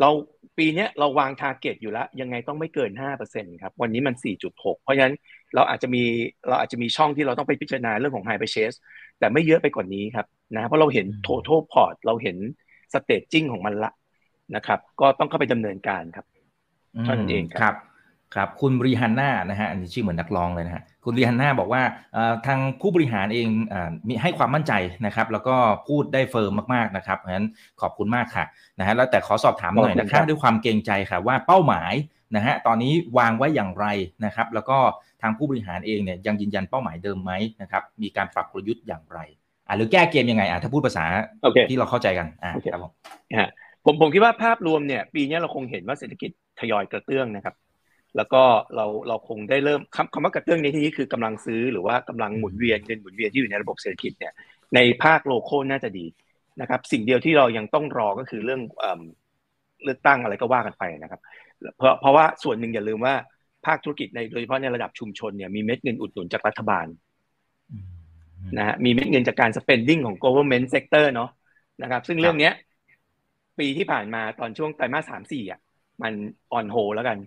[0.00, 0.10] เรา
[0.58, 2.90] ปีนี้เราวางทาร์เก็ตอยู่แล้ว ยังไงต้องไม่เกิน
[3.26, 4.14] 5%ครับวันนี้มัน
[4.48, 5.14] 4.6 เพราะฉะนั้น
[5.54, 6.02] เราอาจจะมี
[6.48, 8.76] เราอาจจะมีช่องที่เราต้องไปพิจารณาเรื่องของ high purchase
[9.18, 12.36] แต่ไม่เยอะไปกว่านนี้ครับนะเพราะเราเห็น total port เราเห็น
[12.94, 13.90] staging ของมันละ
[14.56, 17.74] นะครับ ก็ต้องเข้าไปดำเนินการครับเท่านั้นเองครับ
[18.34, 21.82] ครับคุณบริฮันน่านะฮะอันนี้ชื่อเหมือนนักร้องเลยนะฮะคุณบริฮันน่าบอกว่า
[22.46, 23.48] ทางผู้บริหารเอง
[24.08, 24.72] มีให้ความมั่นใจ
[25.06, 25.54] นะครับ แล้วก็
[25.88, 27.46] พูดได้เฟิร์มมากๆนะครับเพราะฉะนั้น
[27.80, 28.44] ขอบคุณมากค่ะ
[28.78, 31.92] นะฮะแล้วแต่ขอสอบถามหน่อยนะครับด้วยความเกรงใจค่ะว่าเป้าหมาย
[32.36, 33.86] นะฮะตอนนี้วางไว้อย่างไร
[34.24, 34.78] นะครับ แล้วก็
[35.22, 39.18] ทางผู้บริหารเองเนี่ยยังยืนยันเป้าหมายเดิมไหมนะครับมีการปรับกลยุทธ์อย่างไร
[39.68, 41.04] อ่าหรือแก้เกมยังไงอ่าถ้าพูดภาษา
[41.68, 42.92] ที่เราเข้าใจกันอ่าครับผม
[43.84, 47.54] ผมผมคิดว่าภาพรวมเนี่ยปีนี้เราคงเห็นว่าเศรษฐกิจ ทยอยกระเตื้องนะครับ
[48.16, 48.42] แล้วก็
[48.76, 54.32] เราเราคงได้เริ่มคำคำว่ากระเตื้องในที่นี้คือกำลังซื้อหรือว่ากำลังหมุนเวียนเงินหมุนเวียนที่อยู่ในระบบเศรษฐกิจเนี่ย
[54.74, 56.06] ในภาคโลโก้น่าจะดี
[56.60, 58.60] นะครับ สิ่งเดียวที่เรายังต้องรอก็คือเรื่อง
[59.84, 61.20] เลือกตั้งอะไรก็ว่ากันไปนะครับ
[61.78, 63.14] เพราะเพราะว่าส่วนหนึ่งอย่าลืมว่า
[63.66, 66.86] ภาคธุรกิจในโดยเฉพาะในระดับชุมชนเนี่ยมีเม็ดเงินอุดหนุนจากรัฐบาล
[68.58, 71.30] นะฮะมีเม็ดเงินจากการ spending ของ government sector เนาะ
[71.82, 72.52] นะครับ ซึ่งเรื่องเนี้ย
[73.58, 75.60] ปีที่ผ่านมาตอนช่วงไตรมาสสามสี่อะ
[76.02, 76.12] มัน
[76.52, 77.18] ออนโฮแล้วกัน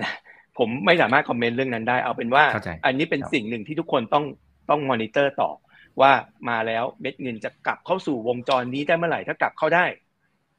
[0.00, 0.12] นะ
[0.58, 2.44] ผมไม่สามารถ comment เรื่องนั้นได้ เอาเป็นว่า
[2.86, 4.24] อันนี้เป็นสิ่งหนึ่งที่ทุกคนต้อง
[4.70, 5.50] ต้องมอนิเตอร์ต่อ
[6.00, 6.12] ว่า
[6.48, 9.84] มาแล้วเม็ดเงินจะกลับเข้าสู่วงจรนี้ได้เมื่อไหร่ถ้ากลับเข้าได้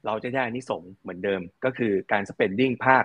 [0.06, 3.04] เราจะได้อานิสงส์เหมือนเดิม ก็คือการ spending ภาค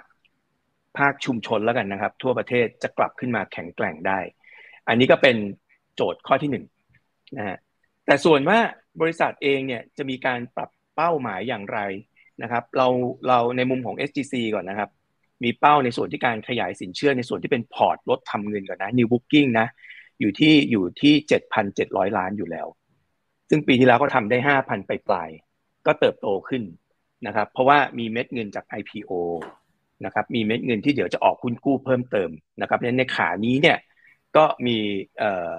[0.97, 4.19] ภาคชุมชนแล้วกันนะครับ ทั่วประเทศจะกลับขึ้นมาแข็งแกร่งได้
[4.87, 5.37] อันนี้ก็เป็น
[5.95, 6.65] โจทย์ข้อที่หนึ่ง
[7.37, 7.57] นะฮะ
[8.05, 8.59] แต่ส่วนว่า
[9.01, 11.79] บริษัทเองเนี่ยจะมีการปรับเป้าหมายอย่างไร
[12.41, 12.87] นะครับเรา
[13.27, 14.89] เราในมุมของ SGC ก่อนนะครับ
[15.43, 19.67] มีเป้าในส่วนที่การขยายสินเชื่อในส่วนที่เป็นพอร์ตลดทำเงินก่อนนะ New Booking นะ
[20.19, 22.67] อยู่ที่อยู่ที่เจ็ดพันเจ็ดร้อยล้านอยู่แล้ว
[23.49, 25.29] ซึ่งปีที่แล้วก็ทำได้ห้าพันไปปลาย
[25.85, 26.63] ก็เติบโตขึ้น
[27.27, 29.11] นะครับ เพราะว่ามีเม็ดเงินจาก IPO
[30.05, 32.29] นะครับ มีเม็ดเงินที่เดี๋ยวจะออกหุ้นกู้เพิ่มเติม
[32.61, 33.77] นะครับในขานี้เนี่ย
[34.37, 34.77] ก็มี
[35.19, 35.51] เอ่อ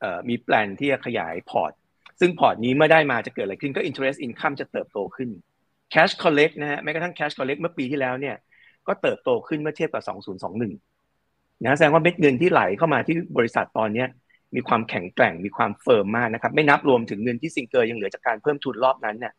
[0.00, 1.72] เอ่อมี plan ที่จะขยายพอร์ต
[2.20, 5.30] ซึ่งพอร์ตนี้เมื่อได้มาจะเกิดอะไรขึ้นก็ interest income จะเติบโตขึ้น
[5.94, 8.36] cash collect นะฮะแม้กระทั่ง cash collect เมื่อปีที่แล้วเนี่ย
[8.86, 10.02] ก็เติบโตขึ้นเมื่อเทียบกับ
[10.68, 14.04] 2021 นะแสดงว่าเม็ดเงินที่ไหลเข้ามาที่บริษัทตอนนี้
[14.54, 19.32] มีความแข็งแกร่งมีความ firm มากนะครับไม่นับรวมถึงเงินที่ซิงเกอร์ยังเหลือจากการเพิ่มทุนรอบนั้นเนี่ย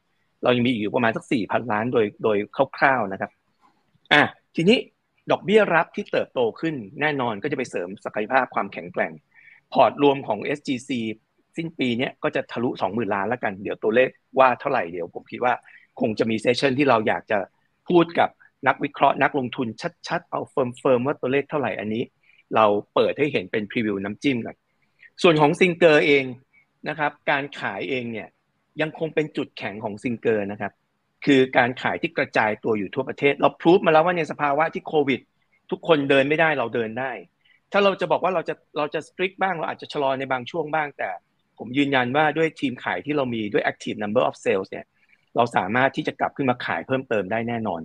[0.44, 2.38] เรายังมีอยู่ประมาณสักสี่พันล้านโดยโดย
[2.78, 3.32] คร่าวๆนะครับ
[4.14, 4.22] อะ
[4.56, 4.78] ทีนี้
[5.32, 9.12] ดอกเบี้ยรับที่เติบโตขึ้นแน่นอนก็จะไปเสริมศักยภาพความแข็งแกร่ง
[9.74, 10.90] พอร์ตรวมของ SGC
[11.58, 14.10] สิ้นปีนี้ก็จะทะลุ 20,000 ล้านแล้วกัน เดี๋ยวตัวเลข
[14.40, 15.54] ว่าเท่าไหร่เดี๋ยวผมคิดว่า
[16.00, 17.40] คงจะมี session ที่เราอยากจะ
[17.90, 18.30] พูดกับ
[18.68, 19.68] นักวิเคราะห์นักลงทุน
[20.08, 22.04] ชัดๆ เอา firm ๆว่าตัวเลขเท่าไหร่อันนี้
[22.56, 24.56] เราเปิดให้เห็นเป็น preview น้ำจิ้มกัน
[25.22, 26.24] ส่วนของซิงเกอร์เอง
[26.90, 28.28] นะครับการขายเองเนี่ย
[28.82, 30.74] ยังคงเป็นจุดแข็งของซิงเกอร์นะครับ
[31.26, 35.20] คือการขายที่กระจายตัวอยู่ทั่วประเทศ เราพรูฟมาแล้วว่าในสภาวะที่โควิด
[35.72, 37.12] ทุกคนเดินไม่ได้เราเดินได้
[37.72, 41.10] ถ้าเราจะบอกว่าเราจะเราจะสตริกบ้างเราอาจจะชะลอในบางช่วงบ้างแต่
[41.58, 44.86] ผมยืนยันว่าด้วยทีมขายที่เรามีด้วย active number of sales เนี่ย
[45.36, 47.82] เราสามารถที่จะกลับขึ้นมาขายเพิ่มเติมได้แน่นอน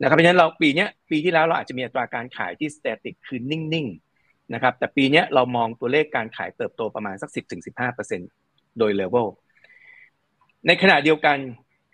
[0.00, 7.30] นะครับเพราะฉะนั้นเราปีนี้ปีที่แล้วเราอาจจะมีอัตราการขายที่ static คือนิ่งๆนะครับแต่ปีนี้เรามองตัวเลขการขายเติบโตประมาณสัก
[8.04, 9.26] 10-15%โดย level
[10.66, 11.38] ในขณะเดียวกัน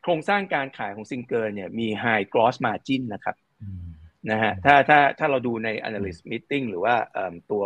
[0.03, 3.37] โครงสร้างการขายของซิงเกอร์เนี่ยมี high gross margin นะครับ
[4.31, 6.95] นะฮะถ้าถ้าถ้าเราดูใน analyst meeting หรือว่า
[7.51, 7.65] ตัว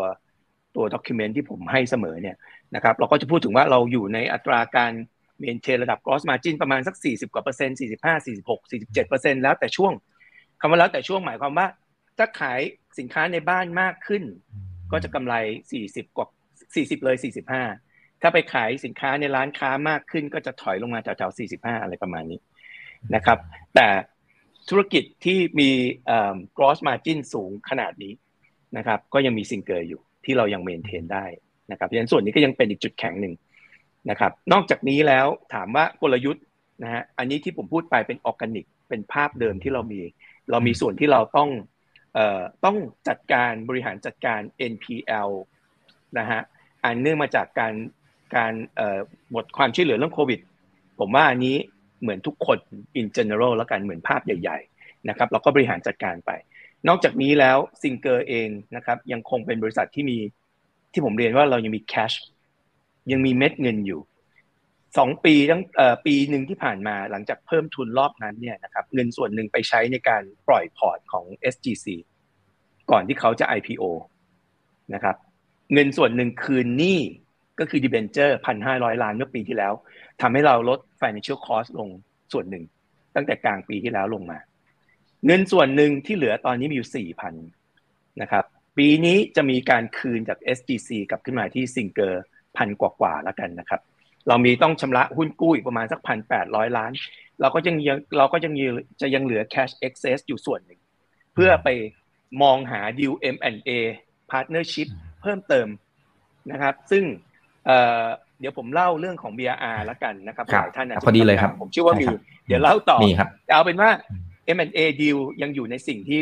[0.77, 2.37] ตัว document ที่ผมให้เสมอเนี่ย
[2.75, 4.93] นะครับเราก็จะพูดถึงว่าเราอยู่ในอัตราการ
[5.41, 9.93] maintain ระดับ gross margin ประมาณสัก 40 กว่าเปอร์เซ็นต์45 46 47เปอร์เซ็นต์แล้วแต่ช่วง
[10.61, 11.67] คำว่าแล้วแต่ช่วงหมายความว่า
[12.19, 12.61] ถ้าขาย
[12.99, 14.23] สินค้าในบ้านมากขึ้น
[14.93, 15.35] ก็จะกำไร
[15.77, 16.27] 40 กว่า
[16.65, 17.17] 40 เลย
[17.71, 22.41] 45 ถ้าไปขายสินค้าในร้านค้ามากขึ้น ก็จะถอยลงมาแถวๆ45 อะไรประมาณนี้
[23.15, 23.39] นะครับ
[23.75, 23.89] แต่
[24.71, 25.71] ธุรกิจที่มี
[26.57, 28.13] gross margin สูงขนาดนี้
[28.77, 31.27] นะครับ ก็ยังมีซิงเกอร์อยู่ที่เรายัง maintain ได้
[31.71, 33.35] นะครับเพราะฉะนั้นส่วนนี้ก็ยังเป็นอีกจุดแข็งหนึ่ง
[34.11, 36.45] นะครับ นอกจากนี้แล้วถามว่ากลยุทธ์
[36.83, 40.01] นะฮะอันนี้ที่ผมพูดไปเป็นออร์แกนิก เป็นภาพเดิมที่เรามี
[40.51, 41.51] เรามีส่วนที่เราต้อง
[42.15, 42.77] เอ่อต้อง
[43.09, 44.41] จัดการบริหารจัดการ
[44.73, 45.31] NPL
[46.19, 46.41] นะฮะ
[46.85, 47.75] อันเนื่องมาจากการ
[48.37, 48.99] การเอ่อ
[49.31, 50.41] หมดความช่วยเหลือเรื่องโควิด
[51.01, 51.57] ผมว่าอันนี้
[52.03, 52.59] เหมือนทุกคน
[53.01, 56.31] in general แล้วกันเหมือนภาพใหญ่ๆนะครับเราก็บริหารจัดการไป
[56.89, 60.19] นอกจากนี้แล้วซิงเกอร์เองนะครับยังคงเป็นบริษัทที่มี
[60.93, 62.17] ที่ผมเรียนว่าเรายังมี cash
[63.13, 64.01] ยังมีเม็ดเงินอยู่
[64.99, 65.63] สองปีตั้ง
[66.07, 71.87] ปีหนึ่งที่ผ่านมาหลังจากเพิ่มทุนรอบนั้นเนี่ยนะครับเงินส่วนหนึ่งไปใช้ในการปล่อยพอร์ตของ SGC
[72.91, 73.85] ก่อนที่เขาจะ IPO
[74.95, 75.17] นะครับ
[75.73, 77.01] เงินส่วนหนึ่งคืนหนี้
[77.59, 79.73] ก็คือ debenture พันห้าร้อยล้านเมื่อปีที่แล้ว
[80.21, 81.89] ทำให้เราลด financial cost ลง
[82.33, 82.65] ส่วนหนึ่ง
[83.15, 84.39] ตั้งแต่กลางปีที่แล้วลงมา
[85.27, 87.35] เงินส่วนหนึ่งที่เหลือตอนนี้มีอยู่สี่พัน
[88.23, 88.45] นะครับ
[88.79, 92.25] ปีนี้จะมีการคืนจาก SGC กลับขึ้นมาที่ซิงเกอร์
[92.57, 93.81] พันกว่าๆแล้วกันนะครับ
[94.29, 96.93] เรามีต้องชำระหุ้นกู้อีกประมาณสักพันแปดร้อยล้าน
[97.41, 97.77] เราก็ยัง
[98.19, 98.53] เราก็ยัง
[99.01, 100.81] จะยังเหลือ cash excess อยู่ส่วนหนึ่ง
[101.35, 101.69] เพื่อไป
[102.43, 103.71] มองหา deal M&A
[104.31, 104.89] partnership
[105.23, 105.69] เพิ่มเติม
[106.53, 107.05] นะครับ ซึ่ง
[108.41, 112.07] เดี๋ยวผมเล่าเรื่องของ BRR แล้วกันนะครับหลายท่านพอดีเลยครับ ผมเชื่อว่ามี
[112.47, 113.91] เดี๋ยวเล่าต่อมีครับเอาเป็นว่า
[114.57, 116.21] M&A deal ยังอยู่ในสิ่งที่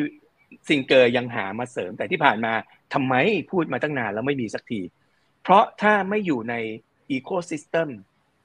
[0.68, 2.52] ซิงเกอร์ยังหามาเสริมแต่ที่ผ่านมา
[2.94, 3.14] ทำไม
[3.50, 4.80] พูดมาตั้งนานแล้วไม่มีสักที
[5.42, 6.54] เพราะถ้าไม่อยู่ใน
[7.10, 7.88] ecosystem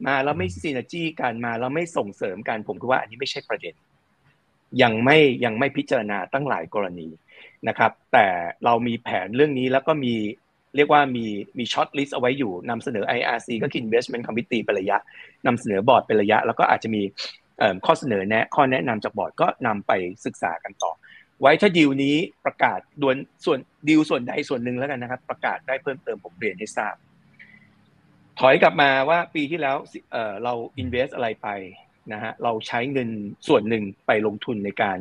[0.08, 3.76] มาแล้วไม่ synergy กันมาแล้วไม่ส่งเสริมกันผมคิดว่าอันนี้ไม่ใช่ประเด็น
[4.82, 7.08] ยังไม่ยังไม่พิจารณาตั้งหลายกรณี
[7.68, 8.28] นะครับ แต่
[8.66, 10.14] เรามีแผนเรื่องนี้แล้วก็มี
[10.76, 11.26] เรียกว่ามี
[11.58, 14.98] มีช็อตลิสต์เอาไว้อยู่นำเสนอ IRC ก็คือ Investment Committee เป็นระยะ
[15.48, 17.02] นำเสนอบอร์ดเป็นระยะ แล้วก็อาจจะมี
[17.86, 19.92] ข้อเสนอแนะข้อแนะนำจากบอร์ดก็นำไป
[20.26, 20.92] ศึกษากันต่อ
[21.42, 26.96] ไว้ถ้าดีลนี้ประกาศดวนส่วนดีลส่วนใดส่วนหนึ่งแล้วกันนะครับ ประกาศได้เพิ่มเติมผมเรียนให้ทราบ
[28.40, 29.76] ถอยกลับมาว่าปีที่แล้ว
[30.12, 31.50] เเรา invest อะไรไป
[32.14, 33.10] นะฮะเราใช้เงิน
[33.48, 34.98] ส่วนหนึ่งไปลงทุนในการ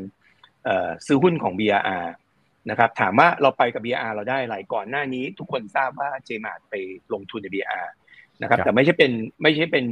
[1.07, 2.07] ซื้อหุ้นของ BRR
[2.71, 6.75] นะครับถามว่าเราไปกับ BRR เราได้อะไรก่อนหน้านี้ ทุกคนทราบว่าเจมาร์ไป
[7.13, 7.89] ลงทุนใน BRR
[8.43, 9.85] นะครับแต่ไม่ใช่เป็นไม่ใช่เป็น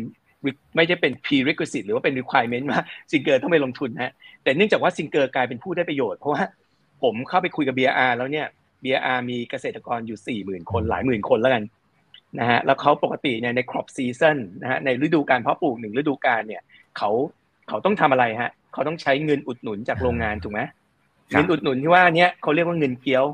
[0.77, 2.81] ไม่ใช่เป็น prerequisite หรือว่าเป็น requirement ว่า
[3.11, 6.43] ซิงเกอร์ต้องไปลงทุนฮะแต่เนื่องจากว่าซิงเกอร์กลายเป็นผู้ได้ประโยชน์เพราะว่า
[7.03, 8.47] ผมเข้าไปคุยกับ BRR แล้วเนี่ย
[8.85, 11.63] BRR มีเกษตรกรอยู่สี่หมื่นคนหลายหมื่นคนแล้วกัน
[12.39, 16.63] นะฮะแล้วเขาปกติเนี่ยใน crop season นะฮะในฤดูการเพาะปลูกหนึ่งฤดูกาลเนี่ย
[16.99, 17.11] เขา
[17.69, 20.61] เขาต้องทำอะไรฮะเขาต้องใช้เงินอุดหนุนจากโรงงานถูกไหม
[21.31, 23.25] เงินอุดหนุนที่ว่าเนี้ยเขาเรียกว่าเงินเกี้ยว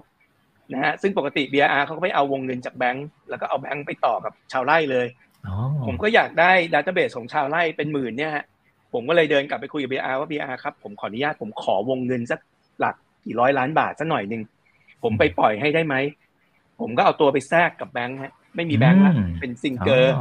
[0.72, 5.06] นะฮะซึ่งปกติ BRR เขาก็ไม่เอาวงเงินจากแบงก์แล้วก็เอาแบงก์ไปต่อกับชาวไร่เลย
[5.86, 8.44] ผมก็อยากได้ database ของชาวไร่เป็นหมื่นเนี่ยฮะ
[8.92, 12.40] ผมก็เลยเดินกลับไปคุยกับ BRR ว่า BRR ครับผมขออนุญาตผมขอวงเงินสัก
[12.78, 14.42] หลักกี่ร้อยล้านบาทสักหน่อยหนึ่ง
[15.02, 15.94] ผมไปปล่อยให้ได้ไหม
[16.80, 20.14] ผมก็เอาตัวไปแทรกกับแบงค์ฮะไม่มีแบงค์ละเป็นซิงเกอร์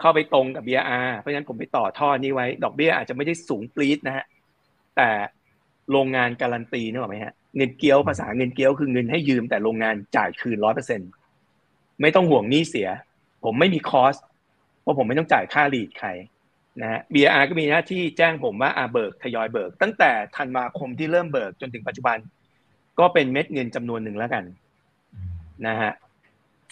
[0.00, 4.24] เข้าไปตรงกับ BRR เพราะฉะนั้นผมไปต่อท่อนี้ไว้ ดอกเบี้ยอาจจะไม่ได้สูงปรี๊ดนะฮะ
[4.96, 5.08] แต่
[5.90, 11.00] โรงงานการันตีนึกออกไหมฮะเงินเกี้ยวภาษาเงินเกี้ยวคือเงินให้ยืมแต่โรงงานจ่ายคืนร้อยเปอร์เซ็นต์
[12.00, 12.88] ไม่ต้องห่วงหนี้เสีย
[13.44, 14.14] ผมไม่มี cost
[14.88, 16.08] เพราะผมไม่ต้องจ่ายค่า lead ใคร
[16.80, 22.18] นะฮะ BRR ก็มีหน้าที่แจ้งผมว่าอาเบิกทยอยเบิก ตั้งแต่ธันวาคมที่เริ่มเบิกจนถึงปัจจุบัน
[22.98, 24.44] ก็เป็นเม็ดเงินจำนวนหนึ่งแล้วกัน
[25.66, 25.92] นะฮะ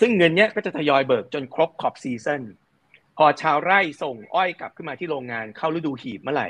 [0.00, 2.42] ซึ่งเงินเนี้ยก็จะทยอยเบิกจนครบขอบ season
[3.16, 6.48] พอชาวไร่ส่งอ้อยกลับขึ้นมาที่โรงงานเข้าฤดูหีบเมื่อไหร่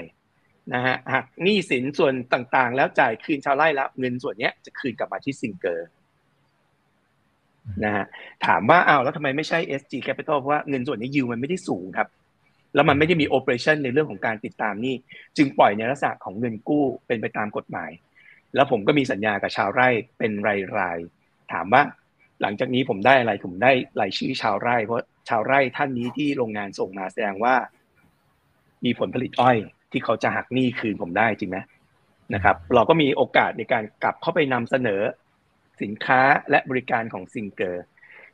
[0.75, 5.89] นะฮะหักหนี้สินส่วนต่างๆ แล้วจ่ายคืนชาวไร่แล้วเงินส่วนนี้จะคืนกลับมาที่ซิงเกอร์
[7.85, 8.05] นะฮะ
[8.47, 12.09] ถามว่าอ้าวแล้วทำไมไม่ใช่ SG Capital เพราะว่าเงินส่วนนี้ยิวมันไม่ได้สูงครับ
[12.75, 14.95] แล้วมันไม่ได้มีโอเปอเรชั่นในเรื่องของการติดตามนี่
[15.37, 17.91] จึงปล่อยในลักษณะของเงินกู้เป็นไปตามกฎหมาย
[18.55, 20.33] แล้วผมก็มีสัญญากับชาวไร่เป็น
[20.79, 21.83] รายๆถามว่า
[22.43, 27.55] หลังจากนี้ผมได้อะไรผมได้รายชื่อชาวไร่ เพราะชาวไร่ท่านนี้ที่โรงงานส่งมาแสดงว่า
[28.85, 29.57] มีผลผลิตอ้อย
[29.93, 31.59] ที่เขาจะหักหนี้คืนผมได้จริงไหม
[32.35, 35.01] นะครับ เราก็มีโอกาสในการกลับเข้าไปนำเสนอ
[35.83, 37.85] สินค้าและบริการของซิงเกอร์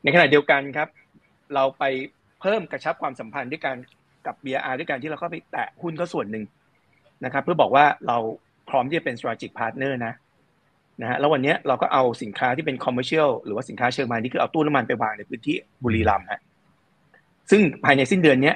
[0.02, 0.88] ในขณะเดียวกันครับ
[1.54, 1.84] เราไป
[2.40, 3.76] เพิ่มกระชับความสัมพันธ์ด้วยการ
[4.26, 6.44] กับ BRR ด้วยการที่เราเข้าไปแตะหุ้นเขาส่วนหนึ่ง
[7.24, 8.18] นะครับ เพื่อบอกว่าเรา
[8.68, 10.14] พร้อมที่จะเป็น strategic partner นะ
[11.00, 16.40] นะฮะแล้ววันนี้เราก็เอาสินค้าที่เป็น commercial หรือว่าสินค้าเชิงพาณิชย์คือเอาตู้น้ำมันไปวางในพื้นที่บุรีรัมย์ฮะ
[17.50, 18.52] ซึ่งภายในสิ้นเดือนนี้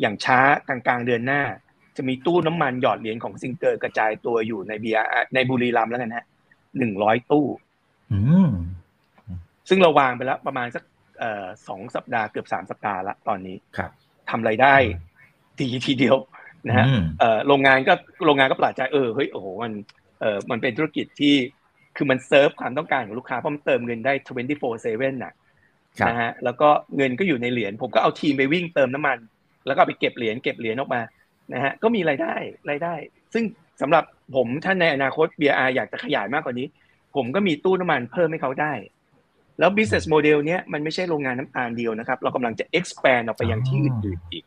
[0.00, 1.42] อย่างช้ากลางๆเดือนหน้า
[1.96, 4.98] จะมีตู้น้ำมันหยอดเหรียญของซิงเกอร์กระจายตัวอยู่ในเบีย
[5.34, 6.26] ในบุรีรัมย์แล้วกันฮะ
[6.78, 7.46] หนึ่งร้อยตู้
[9.68, 10.84] ซึ่งเราวางไปแล้วประมาณสัก
[11.68, 13.90] สองสัปดาห์เกือบสามสัปดาห์ละตอนนี้ครับ
[14.30, 14.74] ทำไรได้
[15.58, 16.16] ทีทีเดียว
[16.68, 16.86] นะฮะ
[17.46, 17.94] โรงงานก็
[18.24, 19.72] โรงงานก็ปลาดใจเออเฮ้ยโอ้โหมัน
[20.20, 21.34] เออมันเป็นธุรกิจที่
[21.96, 24.12] คือมันเซิร์ฟความต้องการของลูกค้าเพราะมันเติมเงินได้
[24.56, 25.32] 24/7น่ะ
[26.08, 29.18] นะฮะแล้วก็เงินก็อยู่ในเหรียญผมก็เอาทีมไปวิ่งเติมน้ำมัน
[29.66, 31.00] แล้วก็ไปเก็บเหรียญเก็บเหรียญออกมา
[31.52, 32.34] นะฮะก็มีรายได้
[32.70, 32.94] รายได้
[33.34, 33.44] ซึ่ง
[33.80, 34.04] สำหรับ
[34.36, 36.66] ผมถ้าในอนาคต BR อยากจะขยายมากกว่านี้
[37.18, 38.72] ผมก็มีตู้น้ำมันเพิ่มให้เขาได้
[39.58, 44.44] แล้ว business model เนี้ยมันไม่ใช่โรงงานน้ำตาลเดียวนะครับ เรากำลังจะ expand ออกไปยังที่อื่นๆอีก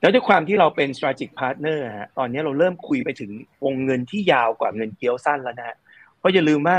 [0.00, 3.30] แล้วด้วยความที่เราเป็น strategic partner ฮะตอนนี้เราเริ่มคุยไปถึง
[3.64, 5.76] วงเงินที่ยาวกว่าเงินเกี้ยวสั้นแล้วนะฮะ
[6.18, 6.76] เพราะอย่าลืมว่า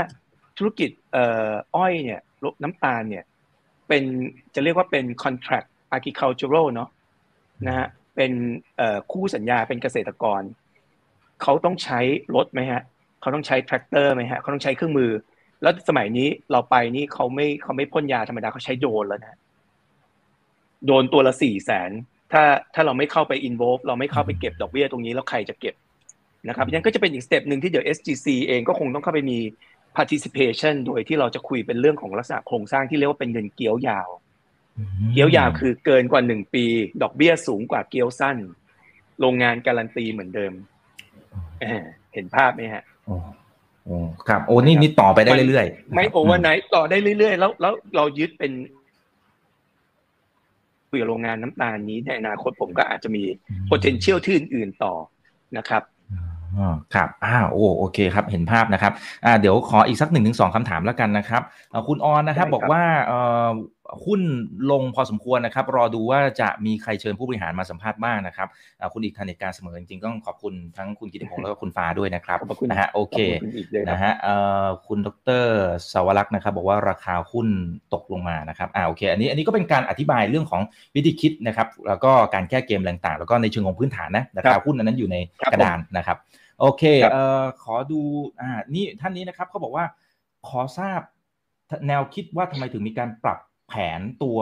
[0.58, 2.20] ธุรกิจเอ่ออ้อยเนี่ย
[2.62, 3.24] น้ำตาลเนี่ย
[3.88, 4.04] เป็น
[4.54, 6.88] จะเรียกว่าเป็น contract agricultural เนาะ
[7.66, 8.32] นะฮะเป็น
[9.12, 10.42] คู่สัญญาเป็นเกษตรกร
[11.42, 12.00] เขาต้องใช้
[12.34, 12.82] รถไหมฮะ
[13.20, 15.10] เขาต้องใช้แทรกเตอร์ไหมฮะเขาต้องใช้เครื่องมือ
[15.62, 19.38] แล้วสมัยนี้เราไปนี่เขาไม่เขาไม่พ่นยาธรรมดาเขาใช้โดรนแล้วนะ
[20.86, 21.90] โดรนตัวละสี่แสน
[22.32, 22.42] ถ้า
[22.74, 25.74] ถ้าเราไม่เข้าไป involve เราไม่เข้าไปเก็บดอกเบี้ยตรงนี้แล้วใครจะเก็บ
[26.48, 29.38] นะครับยังก็จะเป็นอีก step หนึ่งที่เดี๋ยว SGC เองก็คงต้องเข้าไปมี
[29.96, 34.08] participation โดยที่เราจะคุยเป็นเรื่องของลักษณะโครงสร้างที่เรียกว่าเป็นเงินเกี้ยวยาว
[35.12, 36.64] เกี้ยวยาวคือเกินกว่าหนึ่งปี
[37.02, 38.36] ดอกเบี้ยสูงกว่าเกี้ยวสั้น
[39.20, 40.52] โรงงานการันตีเหมือนเดิม
[42.14, 42.84] เห็นภาพไหมฮะ
[43.84, 43.96] โอ้
[44.28, 48.52] ครับโอ้นี่นี่ต่อไปได้เรื่อยๆไม่ overnight ต่อได้เรื่อยๆแล้วแล้วเรายึดเป็น
[50.88, 53.22] คุยกับโรงงานน้ำตาลนี้ในอนาคตผมก็อาจจะมี
[53.70, 54.94] potential ที่อื่นๆต่อ
[55.56, 55.82] นะครับ
[56.58, 58.92] อ๋อครับอ้าวโอ้โอเคครับ เห็นภาพนะครับ
[59.24, 61.42] อ่าเดี๋ยวขออีกสักหนึ่งถึงสองคำถามแล้วกันนะครับ
[61.88, 63.48] คุณออนนะครับ บอกว่าเอ่อ
[63.88, 64.20] หหุ้น
[64.70, 68.48] ลงพอสมควรนะครับ รอดูว่าจะมีใครเชิญผู้บริหารมาสัมภาษณ์บ้างนะครับ
[68.92, 73.18] คุณอีกทันเหตุการเสมอจริงๆต้องขอบคุณทั้งคุณกิติพงศ์แล้วก็คุณฟ้าด้วยนะครับขอบคุณนะฮะโอเค
[73.90, 74.12] นะฮะ
[74.86, 75.08] คุณด
[75.42, 75.44] ร
[75.92, 77.48] สวรักษ์นะครับ บอกว่าราคาหุ้น
[77.94, 80.62] ตกลงมานะครับอ่าโอเค อันนี้อันนี้ก็เป็นการอธิบายเรื่องของ
[80.94, 85.16] วิธีคิดนะครับ แล้วก็การแก้เกมต่างๆ แล้วก็ในเชิงของพื้นฐานนะราคาหุ้นนั้นอยู่ใน
[85.52, 86.16] กระดานนะครับ
[86.60, 88.00] โอเคเอ่อขอดู
[88.40, 89.84] อ่านี่ท่านนี้นะครับเขาบอกว่า
[90.48, 91.00] ขอทราบ
[91.88, 94.38] แนวคิดว่าทำไมถึงมีการปรับ แผนตัว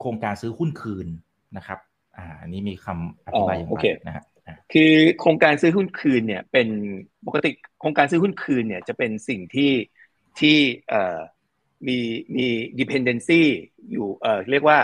[0.00, 1.06] โครงการซื้อหุ้นคืน
[1.56, 1.78] นะครับ
[2.16, 4.24] อ่าอันนี้มีคำอธิบายอย่างไรนะฮะ
[4.72, 6.68] คือโครงการซื้อหุ้นคืนเนี่ยเป็น
[7.26, 9.72] ปกติโครงการซื้อหุ้นคืนเนี่ยจะเป็นสิ่งที่
[10.40, 11.18] ที่เอ่อ
[11.88, 11.98] มี
[12.36, 12.46] มี
[12.80, 13.42] dependency
[13.92, 14.78] อยู่เอ่อเรียกว่า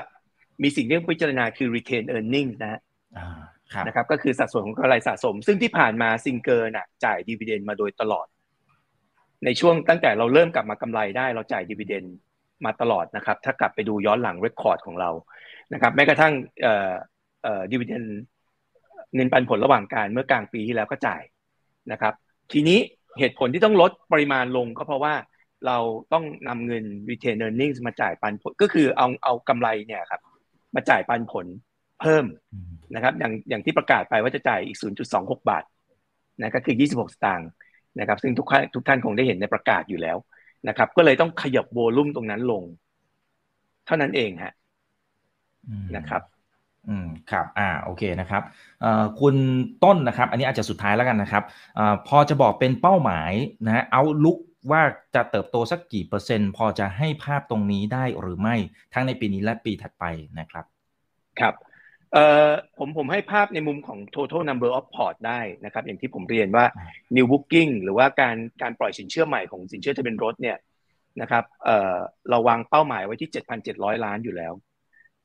[0.63, 2.81] มีสิ่งที่พิจารณาคือ retain earnings นะฮะ
[3.87, 8.27] นะครับก็คือสัดส่วนของกำไรสะสม ซึ่งที่ผ่านมาซิงเกอร์น่ะจ่าย dividend มาโดยตลอด
[9.45, 12.05] ในช่วงตั้งแต่เราเริ่มกลับมากำไรได้เราจ่าย dividend
[12.65, 15.11] มาตลอดนะครับ ถ้ากลับไปดูย้อนหลัง record ของเรา
[15.73, 16.93] นะครับแม้กระทั่งเอ่อ
[17.43, 18.05] เอ่อ dividend
[19.15, 21.23] เงินปันผลระหว่างการเมื่อกลางปีที่แล้วก็จ่าย
[21.93, 22.15] นะครับ
[22.53, 22.79] ทีนี้
[23.19, 25.15] เหตุผลที่ต้องลดปริมาณลงก็เพราะว่า
[25.67, 25.79] เรา
[26.13, 30.21] ต้องนำเงิน retain earnings มาจ่ายปันผลก็คือเอาเอากำไรเนี่ยครับ
[30.75, 31.47] มาจ่ายปันผล
[32.01, 32.25] เพิ่ม
[32.95, 34.79] นะครับอย่างอย่างที่ประกาศไปว่าจะจ่ายอีก
[35.13, 35.65] 0.26 บาท
[36.41, 37.49] นะก็คือ 26 สตางค์
[38.01, 40.17] นะครับ ซึ่งทุกท่านทุกท่านคงได้เห็นในประกาศอยู่แล้ว
[40.69, 42.63] นะครับ ก็เลยต้องขยับโวลุ่มตรงนั้นลง
[43.87, 44.53] เท่านั้นเองฮะ
[45.97, 46.23] นะครับ
[46.89, 48.43] อืมครับอ่าโอเคนะครับ
[48.81, 49.35] เอ่อคุณ
[49.85, 51.45] ต้นนะครับ อันนี้อาจจะสุดท้ายแล้วกันนะครับ
[51.77, 53.33] เอ่อพอจะบอกเป็นเป้าหมาย
[53.67, 54.39] นะฮะเอาลุก
[54.71, 54.83] ว่า
[55.15, 58.57] จะเติบโตสักกี่เปอร์เซ็นต์ พอจะให้ภาพตรงนี้ได้หรือไม่
[58.95, 60.05] ทั้งในปีนี้และปีถัดไป
[60.39, 60.65] นะครับ
[61.41, 61.55] ครับ
[62.13, 66.65] เอ่อผมผมให้ภาพในมุมของ total number of port ได้นะครับ อย่างที่ผมเรียนว่า
[67.17, 70.57] new booking หรือว่าการการปล่อยสินเชื่อใหม่ของสินเชื่อทะเบียนรถเนี่ย
[71.21, 71.97] นะครับเอ่อ
[72.31, 73.31] เราวางเป้าหมายไว้ที่
[73.67, 74.53] 7,700 ล้านอยู่แล้ว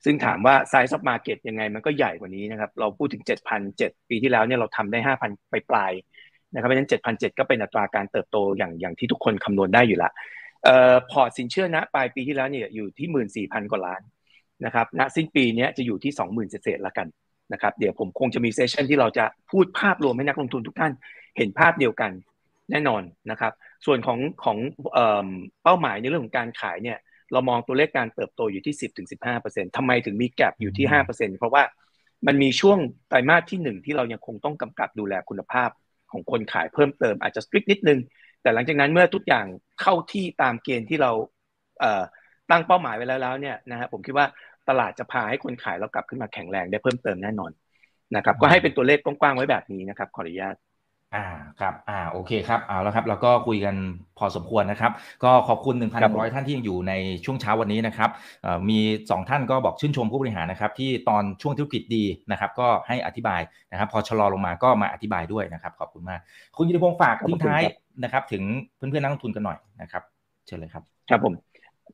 [0.05, 3.23] ซึ่งถามว่า size of market ยังไงมันก็ใหญ่กว่านี้นะครับ เราพูดถึง
[3.65, 5.91] 7,007ปีที่แล้วเนี่ยเราทำได้ 5,000 ไปปลาย
[6.53, 10.11] นะครับเพราะฉะนั้น7,007ก็เป็นอัตราการเติบโตอย่างอย่างที่ทุกคนคำนวณได้อยู่ละ
[10.63, 14.01] เอ่อพอร์ตสินเชื่อนะปลายปีที่แล้วเนี่ยอยู่ที่ 14,000 กว่าล้าน
[14.65, 16.13] นะครับณสิ้นปีนี้จะอยู่ที่
[16.49, 17.07] 20,000เศษละกัน
[17.53, 20.93] นะครับเดี๋ยวผมคงจะมีเซสชันที่เราจะพูดภาพรวมให้นักลงทุนทุกท่าน
[21.37, 22.11] เห็นภาพเดียวกัน
[22.71, 23.53] แน่นอนนะครับ
[23.85, 24.57] ส่วนของของ
[25.63, 26.97] เป้าหมายในเรื่องของการขายเนี่ย
[27.31, 28.75] เรามองตัวเลขการเติบโตอยู่ที่
[29.21, 31.63] 10-15%ทำไมถึงมีแกลบอยู่ที่ 5%เพราะว่า
[32.27, 35.69] มันมีช่วงไตรมาสที่ 1 ที่เรายังคงต้องกำกับดูแลคุณภาพ
[36.11, 37.99] ของคนขายเพิ่มเติมอาจจะสตริกนิดนึง
[38.41, 39.45] แต่หลังจากนั้นเมื่อทุกอย่าง
[39.81, 41.11] เข้าที่ตามเกณฑ์ที่เรา
[42.51, 44.25] ตั้งเป้าหมายไว้แล้วแล้วเนี่ยนะฮะผมคิดว่า
[44.69, 47.51] ตลาดจะพาให้คนขายเรากลับขึ้นมาแข็งแรงได้เพิ่มเติมแน่นอน
[48.15, 50.55] นะครับก็ให้เป็นตัวเลขกว้างๆไว้แบบนี้นะครับขออนุญาต
[51.15, 51.25] อ่า
[51.59, 53.75] ครับอ่าโอเคครับเอาแล้วครับเราก็คุยกัน
[54.17, 54.91] พอสมควรนะครับ
[55.23, 56.93] ก็ขอบคุณ1,100 ท่านที่ยังอยู่ใน
[57.25, 58.09] ช่วงเช้าวันนี้นะครับ
[58.69, 66.19] มี 2 ท่านก็บอกชื่นชมผู้บริหารนะครับ ที่ตอนช่วงธุรกิจดีนะครับ ก็ให้อธิบายนะครับ พอชะลอลงมาก็มาอธิบายด้วยนะครับ ขอบคุณมาก
[66.57, 67.61] คุณยิติพงศ์ฝากทิ้งท้าย
[68.03, 68.43] นะครับ ถึง
[68.75, 70.03] เพื่อนๆนักลงทุนกันหน่อยนะครับ
[70.45, 71.33] เชิญเลยครับ ครับผม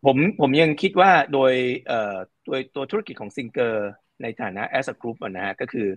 [0.06, 1.54] ผมผมยังคิดว่าโดย
[1.88, 2.16] เอ่อ
[2.48, 3.90] โดยตัวธุรกิจของซิงเกอร์
[4.22, 5.88] ในฐานะ as a group นะฮะก็คือ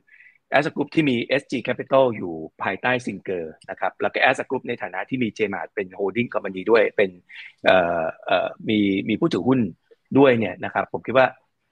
[0.59, 6.61] as a group ที่มี SG Capital อยู่ภายใต้ซิงเกอร์นะครับแล้วก็ as a group ในฐานะที่มี JMart เป็น holding company
[6.71, 7.11] ด้วยเป็น
[7.65, 8.79] เอ่อเอ่อมี
[9.09, 9.61] มีผู้ถือหุ้น
[10.19, 11.27] ด้วยเนี่ยนะครับผมคิดว่า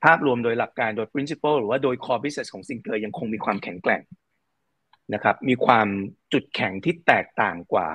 [0.05, 4.03] ภาพรวมโดยหลักการโดย principle หรือว่าโดย core business ของซิงเกอร์ยังคงมีความแข็งแกร่ง
[5.15, 5.89] นะครับมีความ
[6.33, 7.89] จุดแข็งที่แตกต่างกว่า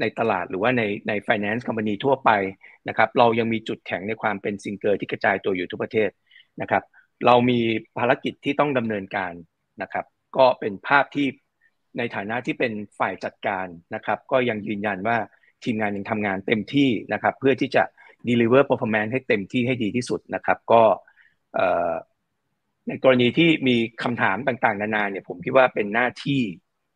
[0.00, 2.30] ในตลาดหรือว่าในใน finance company ทั่วไป
[2.88, 6.10] นะครับเรายังมีจุดแข็งในความเป็นซิงเกอร์ที่กระจายตัวอยู่ทุกประเทศ
[6.60, 6.82] นะครับ
[7.26, 7.60] เรามี
[7.98, 9.32] ภารกิจที่ต้องดำเนินการ
[9.82, 10.04] นะครับ
[10.36, 11.26] ก็เป็นภาพที่
[11.98, 15.16] ในฐานะที่เป็นฝ่ายจัดการนะครับก็ยังยืนยันว่า
[15.64, 17.84] ทีมงานยังทำงานเต็มที่นะครับเพื่อที่จะ
[18.28, 20.82] deliver performance ให้เต็มที่ให้ดีที่สุดนะครับก็
[22.88, 26.40] ในกรณีที่มีคำถามต่างๆ นานาเนี่ยผมคิดว่าเป็นหน้าที่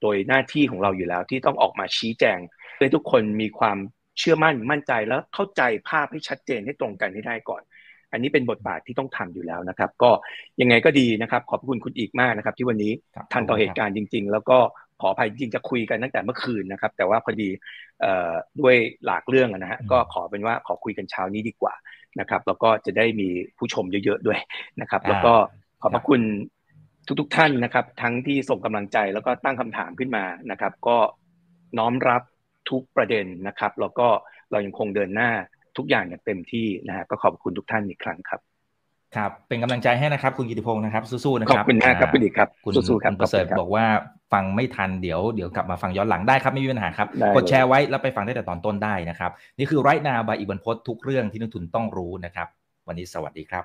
[0.03, 2.39] โดยหน้าที่ของเราอยู่แล้วที่ต้องออกมาชี้แจง
[2.79, 3.79] ให้ทุกคนมีความ
[4.19, 7.63] เชื่อมั่นมั่นใจแล้วเข้าใจภาพให้ชัดเจนให้ตรงกันให้ได้ก่อน
[8.13, 10.11] อันนี้เป็นบทบาทที่ต้องทำอยู่แล้วนะครับ ก็
[10.61, 12.93] ยังไงก็ดีนะครับ ขอบคุณคุณอีกมากนะครับ ที่วันนี้
[13.33, 14.59] ทันต่อเหตุการณ์จริง ๆ แล้วก็
[15.01, 17.49] ขออภัยจริงจะคุยกันตั้งแต่เมื่อคืนนะครับ แต่ว่าพอดี
[18.61, 21.75] ด้วยหลากเรื่องนะฮะก็ขอเป็นว่าขอคุยกันเช้านี้ดีกว่า
[22.21, 24.39] นะครับ แล้วก็จะได้มีผู้ชมเยอะๆด้วย
[24.81, 25.35] นะครับ แล้วก็
[25.83, 26.21] ขอบพระคุณ
[27.21, 30.97] ทุกๆท่านนะครับ ทั้งที่ส่งกำลังใจแล้วก็ตั้งคำถามขึ้นมานะครับ ก็
[31.79, 32.23] น้อมรับ
[32.71, 34.07] ทุกประเด็นนะครับ แล้วก็
[34.51, 35.31] เรายังคงเดินหน้า
[35.77, 38.41] ทุกอย่างอย่างเต็มที่นะฮะก็ขอบคุณทุกท่านอีกครั้งครับ
[39.17, 43.85] ครับเป็นกำลังใจให้นะครับ คุณกิติพงศ์นะครับสู้ๆนะครับขอบคุณมากครับคุณดีครับคุณสู้ๆครับประเสริฐบอกว่า
[44.33, 52.49] ฟังไม่ทันเดี๋ยวเดี๋ยวกลับมาฟังย้อนหลังได้ครับไม่มีปัญหาครับกดแชร์ไว้แล้วไปฟังได้แต่ตอนต้นได้นะครับ นี่คือไรนาบายอีบันพศทุกเรื่องที่นักทุนต้องรู้นะครับ
[52.89, 53.65] วันนี้สวัสดีครับ